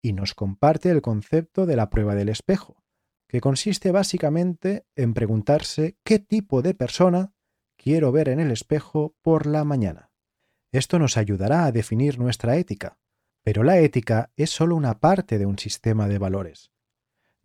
Y 0.00 0.14
nos 0.14 0.34
comparte 0.34 0.90
el 0.90 1.02
concepto 1.02 1.66
de 1.66 1.76
la 1.76 1.90
prueba 1.90 2.14
del 2.14 2.30
espejo, 2.30 2.82
que 3.28 3.40
consiste 3.40 3.92
básicamente 3.92 4.86
en 4.96 5.12
preguntarse 5.12 5.98
qué 6.02 6.18
tipo 6.18 6.62
de 6.62 6.74
persona 6.74 7.34
quiero 7.76 8.12
ver 8.12 8.30
en 8.30 8.40
el 8.40 8.50
espejo 8.50 9.14
por 9.20 9.46
la 9.46 9.64
mañana. 9.64 10.10
Esto 10.72 10.98
nos 10.98 11.18
ayudará 11.18 11.66
a 11.66 11.72
definir 11.72 12.18
nuestra 12.18 12.56
ética, 12.56 12.98
pero 13.44 13.62
la 13.62 13.78
ética 13.78 14.32
es 14.36 14.50
solo 14.50 14.74
una 14.74 15.00
parte 15.00 15.38
de 15.38 15.44
un 15.44 15.58
sistema 15.58 16.08
de 16.08 16.18
valores. 16.18 16.72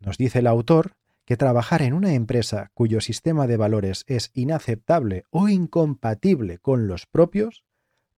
Nos 0.00 0.16
dice 0.16 0.38
el 0.38 0.46
autor 0.46 0.96
que 1.26 1.36
trabajar 1.36 1.82
en 1.82 1.92
una 1.92 2.14
empresa 2.14 2.70
cuyo 2.72 3.02
sistema 3.02 3.46
de 3.46 3.58
valores 3.58 4.04
es 4.06 4.30
inaceptable 4.32 5.24
o 5.28 5.50
incompatible 5.50 6.58
con 6.58 6.86
los 6.86 7.04
propios 7.04 7.64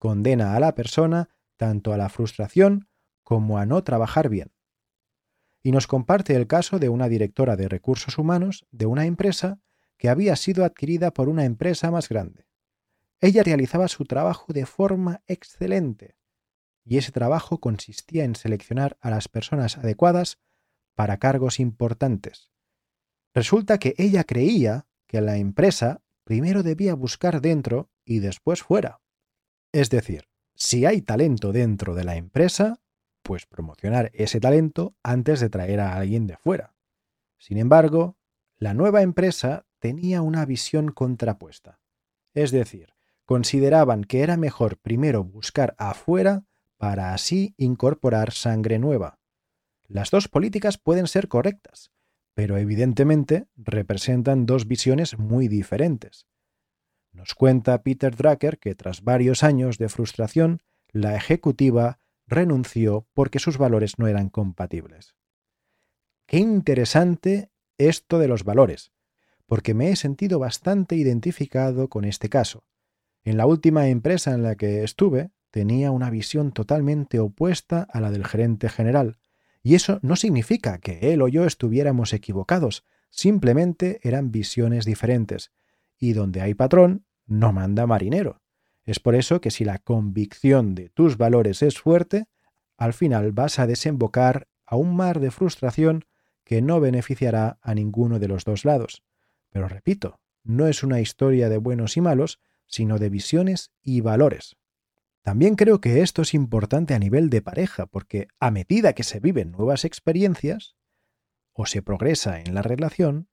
condena 0.01 0.57
a 0.57 0.61
la 0.61 0.75
persona 0.75 1.29
tanto 1.57 1.93
a 1.93 1.99
la 1.99 2.09
frustración 2.09 2.89
como 3.23 3.59
a 3.59 3.67
no 3.67 3.85
trabajar 3.85 4.31
bien. 4.31 4.51
Y 5.63 5.73
nos 5.73 5.87
comparte 5.87 6.35
el 6.35 6.47
caso 6.47 6.79
de 6.79 6.89
una 6.89 7.09
directora 7.09 7.55
de 7.55 7.69
recursos 7.69 8.17
humanos 8.17 8.67
de 8.73 8.87
una 8.87 9.05
empresa 9.05 9.61
que 9.99 10.09
había 10.09 10.35
sido 10.37 10.65
adquirida 10.65 11.13
por 11.13 11.29
una 11.29 11.45
empresa 11.45 11.91
más 11.91 12.09
grande. 12.09 12.47
Ella 13.21 13.43
realizaba 13.43 13.87
su 13.89 14.07
trabajo 14.07 14.55
de 14.55 14.65
forma 14.65 15.23
excelente, 15.27 16.17
y 16.83 16.97
ese 16.97 17.13
trabajo 17.13 17.61
consistía 17.61 18.25
en 18.25 18.35
seleccionar 18.35 18.97
a 19.03 19.11
las 19.11 19.29
personas 19.29 19.77
adecuadas 19.77 20.39
para 20.95 21.19
cargos 21.19 21.61
importantes. 21.61 22.51
Resulta 23.35 23.77
que 23.77 23.95
ella 23.99 24.25
creía 24.25 24.87
que 25.07 25.21
la 25.21 25.37
empresa 25.37 26.01
primero 26.25 26.63
debía 26.63 26.95
buscar 26.95 27.43
dentro 27.43 27.91
y 28.07 28.21
después 28.21 28.63
fuera. 28.63 29.03
Es 29.73 29.91
decir, 29.91 30.29
si 30.55 30.85
hay 30.85 31.01
talento 31.01 31.53
dentro 31.53 31.95
de 31.95 32.05
la 32.05 32.17
empresa, 32.17 32.81
pues 33.23 33.47
promocionar 33.47 34.11
ese 34.15 34.41
talento 34.41 34.95
antes 35.03 35.41
de 35.41 35.49
traer 35.49 35.81
a 35.81 35.97
alguien 35.97 36.27
de 36.27 36.37
fuera. 36.37 36.75
Sin 37.39 37.57
embargo, 37.57 38.17
la 38.59 38.75
nueva 38.75 39.03
empresa 39.03 39.67
tenía 39.79 40.23
una 40.23 40.45
visión 40.45 40.91
contrapuesta. 40.91 41.81
Es 42.35 42.51
decir, 42.51 42.95
consideraban 43.25 44.05
que 44.05 44.23
era 44.23 44.37
mejor 44.37 44.77
primero 44.77 45.25
buscar 45.25 45.75
afuera 45.79 46.45
para 46.77 47.15
así 47.15 47.55
incorporar 47.57 48.33
sangre 48.33 48.79
nueva. 48.79 49.21
Las 49.87 50.11
dos 50.11 50.29
políticas 50.29 50.79
pueden 50.79 51.07
ser 51.07 51.29
correctas, 51.29 51.93
pero 52.35 52.59
evidentemente 52.59 53.47
representan 53.57 54.47
dos 54.47 54.67
visiones 54.67 55.19
muy 55.19 55.49
diferentes. 55.49 56.27
Nos 57.21 57.35
cuenta 57.35 57.83
Peter 57.83 58.17
Drucker 58.17 58.59
que 58.59 58.75
tras 58.75 59.03
varios 59.05 59.45
años 59.45 59.77
de 59.77 59.91
frustración, 59.91 60.63
la 60.91 61.15
ejecutiva 61.17 61.99
renunció 62.27 63.07
porque 63.13 63.39
sus 63.39 63.59
valores 63.59 63.99
no 63.99 64.07
eran 64.07 64.31
compatibles. 64.31 65.15
Qué 66.27 66.39
interesante 66.39 67.51
esto 67.77 68.19
de 68.19 68.27
los 68.27 68.45
valores, 68.45 68.93
porque 69.45 69.75
me 69.75 69.91
he 69.91 69.97
sentido 69.97 70.39
bastante 70.39 70.97
identificado 70.97 71.91
con 71.91 72.07
este 72.07 72.31
caso. 72.31 72.65
En 73.23 73.37
la 73.37 73.45
última 73.45 73.89
empresa 73.89 74.33
en 74.33 74.43
la 74.43 74.55
que 74.55 74.83
estuve, 74.83 75.31
tenía 75.51 75.91
una 75.91 76.09
visión 76.09 76.53
totalmente 76.53 77.21
opuesta 77.21 77.87
a 77.93 78.01
la 78.01 78.11
del 78.11 78.27
gerente 78.27 78.71
general, 78.71 79.19
y 79.63 79.75
eso 79.75 79.99
no 80.01 80.17
significa 80.17 80.79
que 80.79 81.13
él 81.13 81.21
o 81.21 81.29
yo 81.29 81.45
estuviéramos 81.45 82.15
equivocados, 82.15 82.87
simplemente 83.11 84.01
eran 84.05 84.33
visiones 84.33 84.87
diferentes, 84.87 85.53
y 85.99 86.15
donde 86.15 86.41
hay 86.41 86.55
patrón, 86.55 87.05
no 87.31 87.53
manda 87.53 87.87
marinero. 87.87 88.43
Es 88.85 88.99
por 88.99 89.15
eso 89.15 89.41
que 89.41 89.51
si 89.51 89.65
la 89.65 89.79
convicción 89.79 90.75
de 90.75 90.91
tus 90.91 91.17
valores 91.17 91.63
es 91.63 91.79
fuerte, 91.79 92.27
al 92.77 92.93
final 92.93 93.33
vas 93.33 93.59
a 93.59 93.67
desembocar 93.67 94.49
a 94.67 94.77
un 94.77 94.97
mar 94.97 95.21
de 95.21 95.31
frustración 95.31 96.05
que 96.45 96.61
no 96.61 96.81
beneficiará 96.81 97.59
a 97.63 97.75
ninguno 97.75 98.19
de 98.19 98.29
los 98.29 98.45
dos 98.45 98.65
lados. 98.65 99.03
Pero 99.51 99.69
repito, 99.69 100.19
no 100.43 100.67
es 100.67 100.83
una 100.83 101.01
historia 101.01 101.49
de 101.49 101.59
buenos 101.59 101.97
y 101.97 102.01
malos, 102.01 102.41
sino 102.67 102.99
de 102.99 103.11
visiones 103.11 103.71
y 103.81 104.01
valores. 104.01 104.57
También 105.23 105.55
creo 105.55 105.81
que 105.81 106.03
esto 106.03 106.23
es 106.23 106.35
importante 106.35 106.95
a 106.95 106.99
nivel 106.99 107.31
de 107.31 107.43
pareja, 107.43 107.87
porque 107.87 108.27
a 108.41 108.51
medida 108.51 108.93
que 108.95 109.05
se 109.05 109.21
viven 109.21 109.53
nuevas 109.53 109.85
experiencias 109.85 110.75
o 111.53 111.67
se 111.67 111.83
progresa 111.83 112.41
en 112.41 112.55
la 112.55 112.63
relación, 112.63 113.29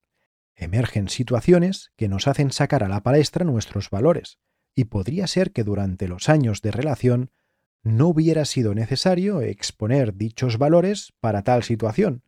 emergen 0.58 1.08
situaciones 1.08 1.92
que 1.96 2.08
nos 2.08 2.28
hacen 2.28 2.50
sacar 2.52 2.84
a 2.84 2.88
la 2.88 3.02
palestra 3.02 3.44
nuestros 3.44 3.90
valores, 3.90 4.38
y 4.74 4.84
podría 4.84 5.26
ser 5.26 5.52
que 5.52 5.64
durante 5.64 6.08
los 6.08 6.28
años 6.28 6.60
de 6.62 6.72
relación 6.72 7.30
no 7.82 8.08
hubiera 8.08 8.44
sido 8.44 8.74
necesario 8.74 9.40
exponer 9.40 10.14
dichos 10.14 10.58
valores 10.58 11.12
para 11.20 11.42
tal 11.42 11.62
situación. 11.62 12.22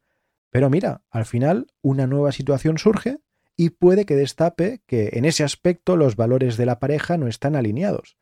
Pero 0.51 0.71
mira, 0.71 1.03
al 1.11 1.27
final 1.27 1.67
una 1.83 2.07
nueva 2.07 2.33
situación 2.33 2.79
surge 2.79 3.19
y 3.57 3.71
puede 3.71 4.07
que 4.07 4.17
destape 4.17 4.81
que 4.87 5.11
en 5.13 5.25
ese 5.25 5.45
aspecto 5.45 5.97
los 5.97 6.17
valores 6.17 6.57
de 6.57 6.67
la 6.67 6.79
pareja 6.79 7.19
no 7.19 7.29
están 7.29 7.57
alineados. 7.57 8.17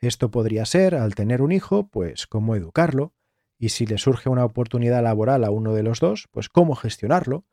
Esto 0.00 0.30
podría 0.30 0.66
ser, 0.66 0.94
al 0.94 1.14
tener 1.14 1.40
un 1.40 1.52
hijo, 1.52 1.88
pues 1.88 2.26
cómo 2.26 2.54
educarlo, 2.56 3.14
y 3.58 3.70
si 3.70 3.86
le 3.86 3.98
surge 3.98 4.28
una 4.28 4.44
oportunidad 4.44 5.02
laboral 5.02 5.44
a 5.44 5.50
uno 5.50 5.72
de 5.72 5.82
los 5.82 6.00
dos, 6.00 6.28
pues 6.30 6.48
cómo 6.48 6.74
gestionarlo. 6.74 7.46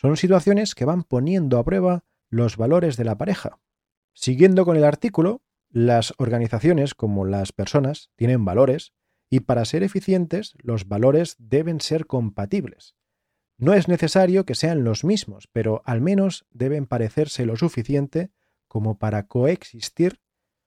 Son 0.00 0.16
situaciones 0.16 0.76
que 0.76 0.84
van 0.84 1.02
poniendo 1.02 1.58
a 1.58 1.64
prueba 1.64 2.04
los 2.30 2.56
valores 2.56 2.96
de 2.96 3.02
la 3.02 3.18
pareja. 3.18 3.58
Siguiendo 4.14 4.64
con 4.64 4.76
el 4.76 4.84
artículo, 4.84 5.42
las 5.70 6.14
organizaciones, 6.18 6.94
como 6.94 7.24
las 7.24 7.50
personas, 7.50 8.12
tienen 8.14 8.44
valores 8.44 8.92
y 9.28 9.40
para 9.40 9.64
ser 9.64 9.82
eficientes 9.82 10.54
los 10.58 10.86
valores 10.86 11.34
deben 11.40 11.80
ser 11.80 12.06
compatibles. 12.06 12.94
No 13.56 13.74
es 13.74 13.88
necesario 13.88 14.44
que 14.44 14.54
sean 14.54 14.84
los 14.84 15.02
mismos, 15.02 15.48
pero 15.50 15.82
al 15.84 16.00
menos 16.00 16.46
deben 16.50 16.86
parecerse 16.86 17.44
lo 17.44 17.56
suficiente 17.56 18.30
como 18.68 18.98
para 18.98 19.26
coexistir, 19.26 20.20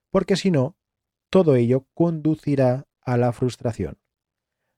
porque 0.10 0.36
si 0.36 0.52
no, 0.52 0.76
todo 1.30 1.56
ello 1.56 1.88
conducirá 1.94 2.90
a 3.00 3.16
la 3.16 3.32
frustración. 3.32 3.98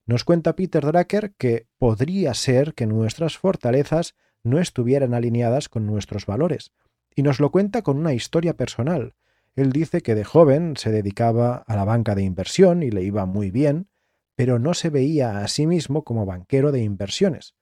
Nos 0.05 0.23
cuenta 0.23 0.55
Peter 0.55 0.85
Drucker 0.85 1.33
que 1.39 1.67
podría 1.79 2.35
ser 2.35 2.75
que 2.75 2.85
nuestras 2.85 3.39
fortalezas 3.39 4.13
no 4.43 4.59
estuvieran 4.59 5.13
alineadas 5.13 5.69
con 5.69 5.85
nuestros 5.85 6.25
valores, 6.25 6.71
y 7.15 7.23
nos 7.23 7.39
lo 7.39 7.51
cuenta 7.51 7.81
con 7.81 7.97
una 7.97 8.13
historia 8.13 8.55
personal. 8.55 9.15
Él 9.55 9.71
dice 9.71 10.01
que 10.01 10.15
de 10.15 10.23
joven 10.23 10.77
se 10.77 10.91
dedicaba 10.91 11.57
a 11.67 11.75
la 11.75 11.85
banca 11.85 12.15
de 12.15 12.23
inversión 12.23 12.83
y 12.83 12.91
le 12.91 13.03
iba 13.03 13.25
muy 13.25 13.51
bien, 13.51 13.87
pero 14.35 14.59
no 14.59 14.73
se 14.73 14.89
veía 14.89 15.39
a 15.39 15.47
sí 15.47 15.67
mismo 15.67 16.03
como 16.03 16.25
banquero 16.25 16.71
de 16.71 16.81
inversiones. 16.81 17.55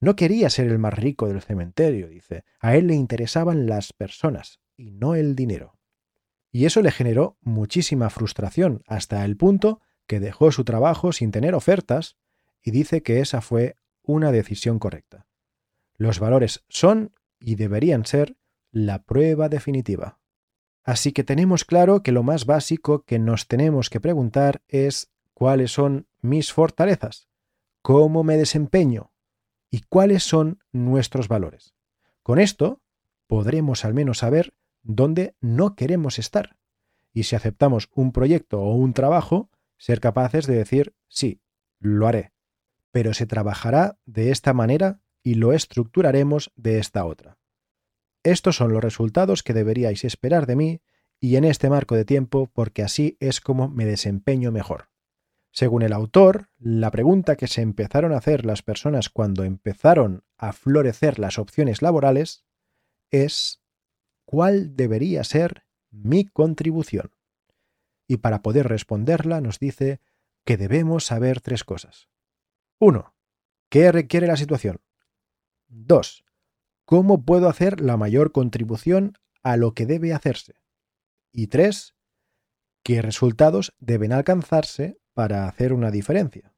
No 0.00 0.16
quería 0.16 0.50
ser 0.50 0.66
el 0.66 0.78
más 0.78 0.94
rico 0.94 1.28
del 1.28 1.42
cementerio, 1.42 2.08
dice. 2.08 2.44
A 2.58 2.74
él 2.74 2.88
le 2.88 2.94
interesaban 2.94 3.66
las 3.66 3.92
personas 3.92 4.60
y 4.76 4.90
no 4.90 5.14
el 5.14 5.36
dinero 5.36 5.80
y 6.52 6.64
eso 6.64 6.82
le 6.82 6.90
generó 6.90 7.38
muchísima 7.40 8.10
frustración, 8.10 8.82
hasta 8.86 9.24
el 9.24 9.36
punto 9.36 9.80
que 10.06 10.20
dejó 10.20 10.50
su 10.50 10.64
trabajo 10.64 11.12
sin 11.12 11.30
tener 11.30 11.54
ofertas 11.54 12.16
y 12.62 12.72
dice 12.72 13.02
que 13.02 13.20
esa 13.20 13.40
fue 13.40 13.76
una 14.02 14.32
decisión 14.32 14.78
correcta. 14.78 15.26
Los 16.00 16.18
valores 16.18 16.64
son 16.70 17.12
y 17.38 17.56
deberían 17.56 18.06
ser 18.06 18.38
la 18.70 19.02
prueba 19.02 19.50
definitiva. 19.50 20.18
Así 20.82 21.12
que 21.12 21.24
tenemos 21.24 21.66
claro 21.66 22.02
que 22.02 22.10
lo 22.10 22.22
más 22.22 22.46
básico 22.46 23.04
que 23.04 23.18
nos 23.18 23.48
tenemos 23.48 23.90
que 23.90 24.00
preguntar 24.00 24.62
es 24.66 25.12
cuáles 25.34 25.72
son 25.72 26.08
mis 26.22 26.54
fortalezas, 26.54 27.28
cómo 27.82 28.24
me 28.24 28.38
desempeño 28.38 29.12
y 29.70 29.82
cuáles 29.82 30.22
son 30.22 30.60
nuestros 30.72 31.28
valores. 31.28 31.74
Con 32.22 32.38
esto 32.38 32.80
podremos 33.26 33.84
al 33.84 33.92
menos 33.92 34.20
saber 34.20 34.54
donde 34.82 35.36
no 35.42 35.74
queremos 35.74 36.18
estar. 36.18 36.56
Y 37.12 37.24
si 37.24 37.36
aceptamos 37.36 37.90
un 37.94 38.12
proyecto 38.12 38.62
o 38.62 38.74
un 38.74 38.94
trabajo, 38.94 39.50
ser 39.76 40.00
capaces 40.00 40.46
de 40.46 40.54
decir, 40.54 40.94
sí, 41.08 41.42
lo 41.78 42.06
haré. 42.06 42.32
Pero 42.90 43.12
se 43.12 43.26
trabajará 43.26 43.98
de 44.06 44.30
esta 44.30 44.54
manera 44.54 45.02
y 45.22 45.34
lo 45.34 45.52
estructuraremos 45.52 46.52
de 46.56 46.78
esta 46.78 47.04
otra. 47.04 47.38
Estos 48.22 48.56
son 48.56 48.72
los 48.72 48.82
resultados 48.82 49.42
que 49.42 49.54
deberíais 49.54 50.04
esperar 50.04 50.46
de 50.46 50.56
mí 50.56 50.82
y 51.20 51.36
en 51.36 51.44
este 51.44 51.70
marco 51.70 51.94
de 51.94 52.04
tiempo 52.04 52.50
porque 52.52 52.82
así 52.82 53.16
es 53.20 53.40
como 53.40 53.68
me 53.68 53.84
desempeño 53.84 54.52
mejor. 54.52 54.88
Según 55.52 55.82
el 55.82 55.92
autor, 55.92 56.48
la 56.58 56.90
pregunta 56.90 57.36
que 57.36 57.48
se 57.48 57.60
empezaron 57.60 58.12
a 58.12 58.18
hacer 58.18 58.46
las 58.46 58.62
personas 58.62 59.08
cuando 59.08 59.44
empezaron 59.44 60.24
a 60.36 60.52
florecer 60.52 61.18
las 61.18 61.38
opciones 61.38 61.82
laborales 61.82 62.44
es 63.10 63.60
cuál 64.24 64.76
debería 64.76 65.24
ser 65.24 65.64
mi 65.90 66.24
contribución. 66.24 67.10
Y 68.06 68.18
para 68.18 68.42
poder 68.42 68.68
responderla 68.68 69.40
nos 69.40 69.58
dice 69.58 70.00
que 70.44 70.56
debemos 70.56 71.04
saber 71.04 71.40
tres 71.40 71.64
cosas. 71.64 72.08
1. 72.78 73.14
¿Qué 73.68 73.92
requiere 73.92 74.26
la 74.26 74.36
situación? 74.36 74.80
2. 75.70 76.24
¿Cómo 76.84 77.24
puedo 77.24 77.48
hacer 77.48 77.80
la 77.80 77.96
mayor 77.96 78.32
contribución 78.32 79.14
a 79.42 79.56
lo 79.56 79.74
que 79.74 79.86
debe 79.86 80.12
hacerse? 80.12 80.54
Y 81.32 81.46
3. 81.46 81.94
¿Qué 82.82 83.00
resultados 83.02 83.72
deben 83.78 84.12
alcanzarse 84.12 84.98
para 85.14 85.46
hacer 85.46 85.72
una 85.72 85.90
diferencia? 85.90 86.52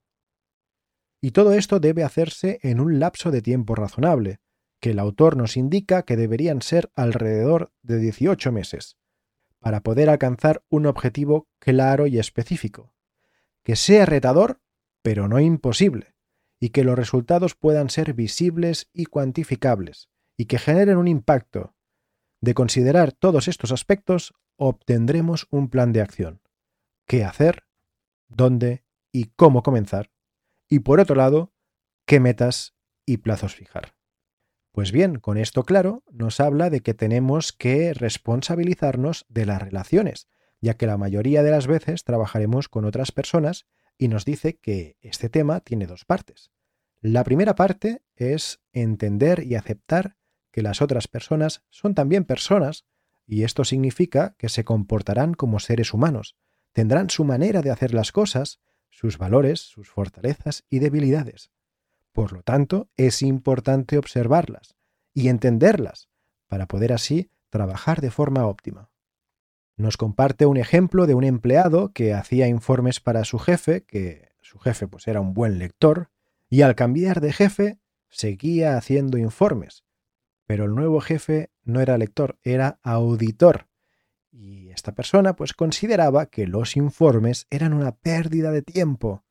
Y 1.21 1.31
todo 1.31 1.53
esto 1.53 1.79
debe 1.79 2.03
hacerse 2.03 2.59
en 2.63 2.81
un 2.81 2.99
lapso 2.99 3.31
de 3.31 3.43
tiempo 3.43 3.75
razonable, 3.75 4.41
que 4.81 4.91
el 4.91 4.99
autor 4.99 5.37
nos 5.37 5.57
indica 5.57 6.03
que 6.03 6.17
deberían 6.17 6.63
ser 6.63 6.91
alrededor 6.97 7.73
de 7.83 7.99
18 7.99 8.51
meses, 8.51 8.97
para 9.61 9.83
poder 9.83 10.11
alcanzar 10.11 10.65
un 10.69 10.87
objetivo 10.87 11.49
claro 11.61 12.09
y 12.09 12.19
específico, 12.19 12.93
que 13.63 13.77
sea 13.77 14.07
retador, 14.07 14.61
pero 15.03 15.29
no 15.29 15.39
imposible, 15.39 16.12
y 16.63 16.69
que 16.69 16.85
los 16.85 16.97
resultados 16.97 17.57
puedan 17.57 17.91
ser 17.91 18.15
visibles 18.15 18.89
y 18.93 19.07
cuantificables, 19.07 20.11
y 20.37 20.45
que 20.45 20.61
generen 20.61 20.97
un 20.97 21.09
impacto. 21.09 21.75
De 22.41 22.55
considerar 22.55 23.11
todos 23.11 23.49
estos 23.49 23.73
aspectos, 23.73 24.33
obtendremos 24.55 25.49
un 25.51 25.69
plan 25.69 25.93
de 25.93 26.03
acción. 26.03 26.41
¿Qué 27.05 27.25
hacer? 27.25 27.65
¿Dónde? 28.29 28.85
¿Y 29.11 29.33
cómo 29.35 29.65
comenzar? 29.65 30.13
Y 30.69 30.79
por 30.79 31.01
otro 31.01 31.17
lado, 31.17 31.53
¿qué 32.07 32.21
metas 32.21 32.77
y 33.05 33.17
plazos 33.17 33.57
fijar? 33.57 33.97
Pues 34.71 34.93
bien, 34.93 35.19
con 35.19 35.39
esto 35.39 35.65
claro, 35.65 36.05
nos 36.13 36.39
habla 36.39 36.71
de 36.71 36.81
que 36.81 36.95
tenemos 36.95 37.53
que 37.53 37.93
responsabilizarnos 37.93 39.27
de 39.29 39.47
las 39.47 39.61
relaciones, 39.61 40.29
ya 40.61 40.75
que 40.75 40.87
la 40.87 40.97
mayoría 40.97 41.43
de 41.43 41.51
las 41.51 41.67
veces 41.67 42.05
trabajaremos 42.05 42.69
con 42.69 42.85
otras 42.85 43.11
personas 43.11 43.67
y 43.99 44.09
nos 44.09 44.25
dice 44.25 44.57
que 44.59 44.97
este 45.01 45.29
tema 45.29 45.61
tiene 45.61 45.87
dos 45.87 46.05
partes. 46.05 46.51
La 47.01 47.25
primera 47.25 47.55
parte 47.55 48.03
es 48.15 48.61
entender 48.73 49.45
y 49.45 49.57
aceptar 49.57 50.17
que 50.53 50.63
las 50.63 50.83
otras 50.83 51.09
personas 51.09 51.65
son 51.71 51.95
también 51.95 52.25
personas, 52.25 52.85
y 53.27 53.43
esto 53.43 53.65
significa 53.65 54.35
que 54.39 54.49
se 54.49 54.65
comportarán 54.65 55.35
como 55.35 55.59
seres 55.59 55.95
humanos, 55.95 56.37
tendrán 56.73 57.11
su 57.11 57.25
manera 57.25 57.63
de 57.63 57.71
hacer 57.71 57.95
las 57.95 58.13
cosas, 58.13 58.61
sus 58.91 59.19
valores, 59.19 59.61
sus 59.61 59.89
fortalezas 59.89 60.65
y 60.69 60.79
debilidades. 60.79 61.51
Por 62.13 62.33
lo 62.33 62.43
tanto, 62.43 62.91
es 62.97 63.23
importante 63.23 63.99
observarlas 63.99 64.77
y 65.15 65.29
entenderlas 65.29 66.09
para 66.47 66.67
poder 66.67 66.93
así 66.93 67.31
trabajar 67.49 68.01
de 68.01 68.11
forma 68.11 68.47
óptima. 68.47 68.92
Nos 69.83 69.97
comparte 69.97 70.47
un 70.47 70.59
ejemplo 70.59 71.09
de 71.09 71.15
un 71.17 71.25
empleado 71.25 71.93
que 71.93 72.15
hacía 72.15 72.47
informes 72.47 73.01
para 73.01 73.25
su 73.25 73.41
jefe, 73.41 73.83
que 73.83 74.29
su 74.41 74.61
jefe 74.61 74.87
pues 74.87 75.09
era 75.09 75.21
un 75.21 75.35
buen 75.35 75.59
lector, 75.59 76.09
y 76.49 76.63
al 76.63 76.77
cambiar 76.77 77.21
de 77.21 77.33
jefe 77.33 77.81
seguía 78.09 78.77
haciendo 78.77 79.19
informes. 79.19 79.83
Pero 80.47 80.67
el 80.67 80.77
nuevo 80.77 81.01
jefe 81.01 81.51
no 81.65 81.81
era 81.81 81.99
lector, 81.99 82.39
era 82.45 82.79
auditor. 82.85 83.67
Y 84.31 84.69
esta 84.69 84.95
persona 84.95 85.35
pues 85.35 85.53
consideraba 85.53 86.27
que 86.27 86.47
los 86.47 86.77
informes 86.77 87.49
eran 87.51 87.73
una 87.73 87.91
pérdida 87.91 88.53
de 88.53 88.63
tiempo. 88.63 89.25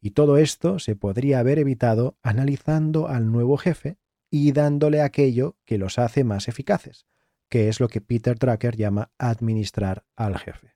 Y 0.00 0.12
todo 0.12 0.36
esto 0.36 0.78
se 0.78 0.94
podría 0.94 1.40
haber 1.40 1.58
evitado 1.58 2.16
analizando 2.22 3.08
al 3.08 3.32
nuevo 3.32 3.56
jefe 3.56 3.98
y 4.30 4.52
dándole 4.52 5.02
aquello 5.02 5.56
que 5.64 5.76
los 5.76 5.98
hace 5.98 6.22
más 6.22 6.46
eficaces, 6.46 7.08
que 7.48 7.68
es 7.68 7.80
lo 7.80 7.88
que 7.88 8.00
Peter 8.00 8.38
Drucker 8.38 8.76
llama 8.76 9.10
administrar 9.18 10.04
al 10.16 10.38
jefe. 10.38 10.74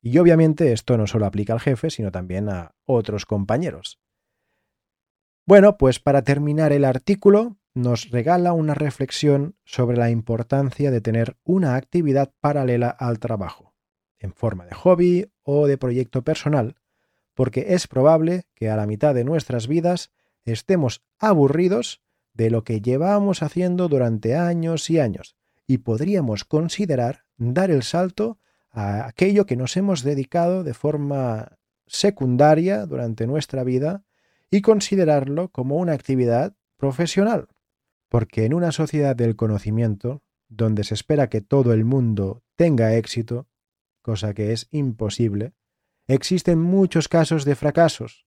Y 0.00 0.18
obviamente 0.18 0.72
esto 0.72 0.98
no 0.98 1.06
solo 1.06 1.26
aplica 1.26 1.54
al 1.54 1.60
jefe, 1.60 1.90
sino 1.90 2.12
también 2.12 2.48
a 2.48 2.74
otros 2.84 3.24
compañeros. 3.24 4.00
Bueno, 5.46 5.78
pues 5.78 5.98
para 5.98 6.22
terminar 6.22 6.72
el 6.72 6.84
artículo, 6.84 7.56
nos 7.74 8.10
regala 8.10 8.52
una 8.52 8.74
reflexión 8.74 9.56
sobre 9.64 9.96
la 9.96 10.10
importancia 10.10 10.90
de 10.90 11.00
tener 11.00 11.36
una 11.42 11.74
actividad 11.74 12.32
paralela 12.40 12.88
al 12.88 13.18
trabajo, 13.18 13.74
en 14.18 14.32
forma 14.32 14.64
de 14.64 14.74
hobby 14.74 15.32
o 15.42 15.66
de 15.66 15.76
proyecto 15.76 16.22
personal, 16.22 16.76
porque 17.34 17.74
es 17.74 17.88
probable 17.88 18.44
que 18.54 18.70
a 18.70 18.76
la 18.76 18.86
mitad 18.86 19.14
de 19.14 19.24
nuestras 19.24 19.66
vidas 19.66 20.12
estemos 20.44 21.02
aburridos 21.18 22.03
de 22.34 22.50
lo 22.50 22.64
que 22.64 22.80
llevamos 22.80 23.42
haciendo 23.42 23.88
durante 23.88 24.36
años 24.36 24.90
y 24.90 24.98
años, 24.98 25.36
y 25.66 25.78
podríamos 25.78 26.44
considerar 26.44 27.24
dar 27.36 27.70
el 27.70 27.82
salto 27.82 28.38
a 28.70 29.06
aquello 29.06 29.46
que 29.46 29.56
nos 29.56 29.76
hemos 29.76 30.02
dedicado 30.02 30.64
de 30.64 30.74
forma 30.74 31.58
secundaria 31.86 32.86
durante 32.86 33.26
nuestra 33.26 33.62
vida 33.62 34.04
y 34.50 34.60
considerarlo 34.60 35.48
como 35.50 35.76
una 35.76 35.92
actividad 35.92 36.56
profesional. 36.76 37.48
Porque 38.08 38.44
en 38.44 38.54
una 38.54 38.72
sociedad 38.72 39.16
del 39.16 39.36
conocimiento, 39.36 40.22
donde 40.48 40.84
se 40.84 40.94
espera 40.94 41.28
que 41.28 41.40
todo 41.40 41.72
el 41.72 41.84
mundo 41.84 42.42
tenga 42.56 42.94
éxito, 42.94 43.48
cosa 44.02 44.34
que 44.34 44.52
es 44.52 44.68
imposible, 44.70 45.54
existen 46.06 46.60
muchos 46.60 47.08
casos 47.08 47.44
de 47.44 47.54
fracasos, 47.54 48.26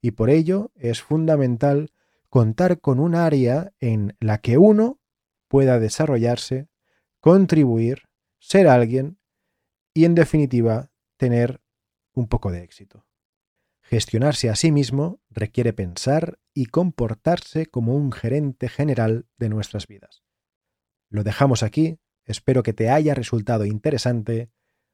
y 0.00 0.12
por 0.12 0.30
ello 0.30 0.72
es 0.76 1.02
fundamental 1.02 1.90
contar 2.28 2.80
con 2.80 3.00
un 3.00 3.14
área 3.14 3.72
en 3.80 4.16
la 4.20 4.38
que 4.38 4.58
uno 4.58 5.00
pueda 5.48 5.78
desarrollarse, 5.78 6.68
contribuir, 7.20 8.02
ser 8.38 8.68
alguien 8.68 9.18
y 9.94 10.04
en 10.04 10.14
definitiva 10.14 10.90
tener 11.16 11.60
un 12.12 12.28
poco 12.28 12.50
de 12.50 12.62
éxito. 12.62 13.06
Gestionarse 13.82 14.50
a 14.50 14.56
sí 14.56 14.70
mismo 14.70 15.20
requiere 15.30 15.72
pensar 15.72 16.38
y 16.52 16.66
comportarse 16.66 17.66
como 17.66 17.94
un 17.94 18.12
gerente 18.12 18.68
general 18.68 19.26
de 19.38 19.48
nuestras 19.48 19.86
vidas. 19.86 20.22
Lo 21.08 21.24
dejamos 21.24 21.62
aquí, 21.62 21.98
espero 22.24 22.62
que 22.62 22.74
te 22.74 22.90
haya 22.90 23.14
resultado 23.14 23.64
interesante. 23.64 24.50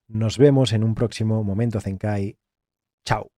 Nos 0.07 0.39
vemos 0.39 0.73
en 0.73 0.85
un 0.85 0.95
próximo 0.95 1.43
Momento 1.43 1.81
Zenkai. 1.81 2.39
Chao. 3.05 3.33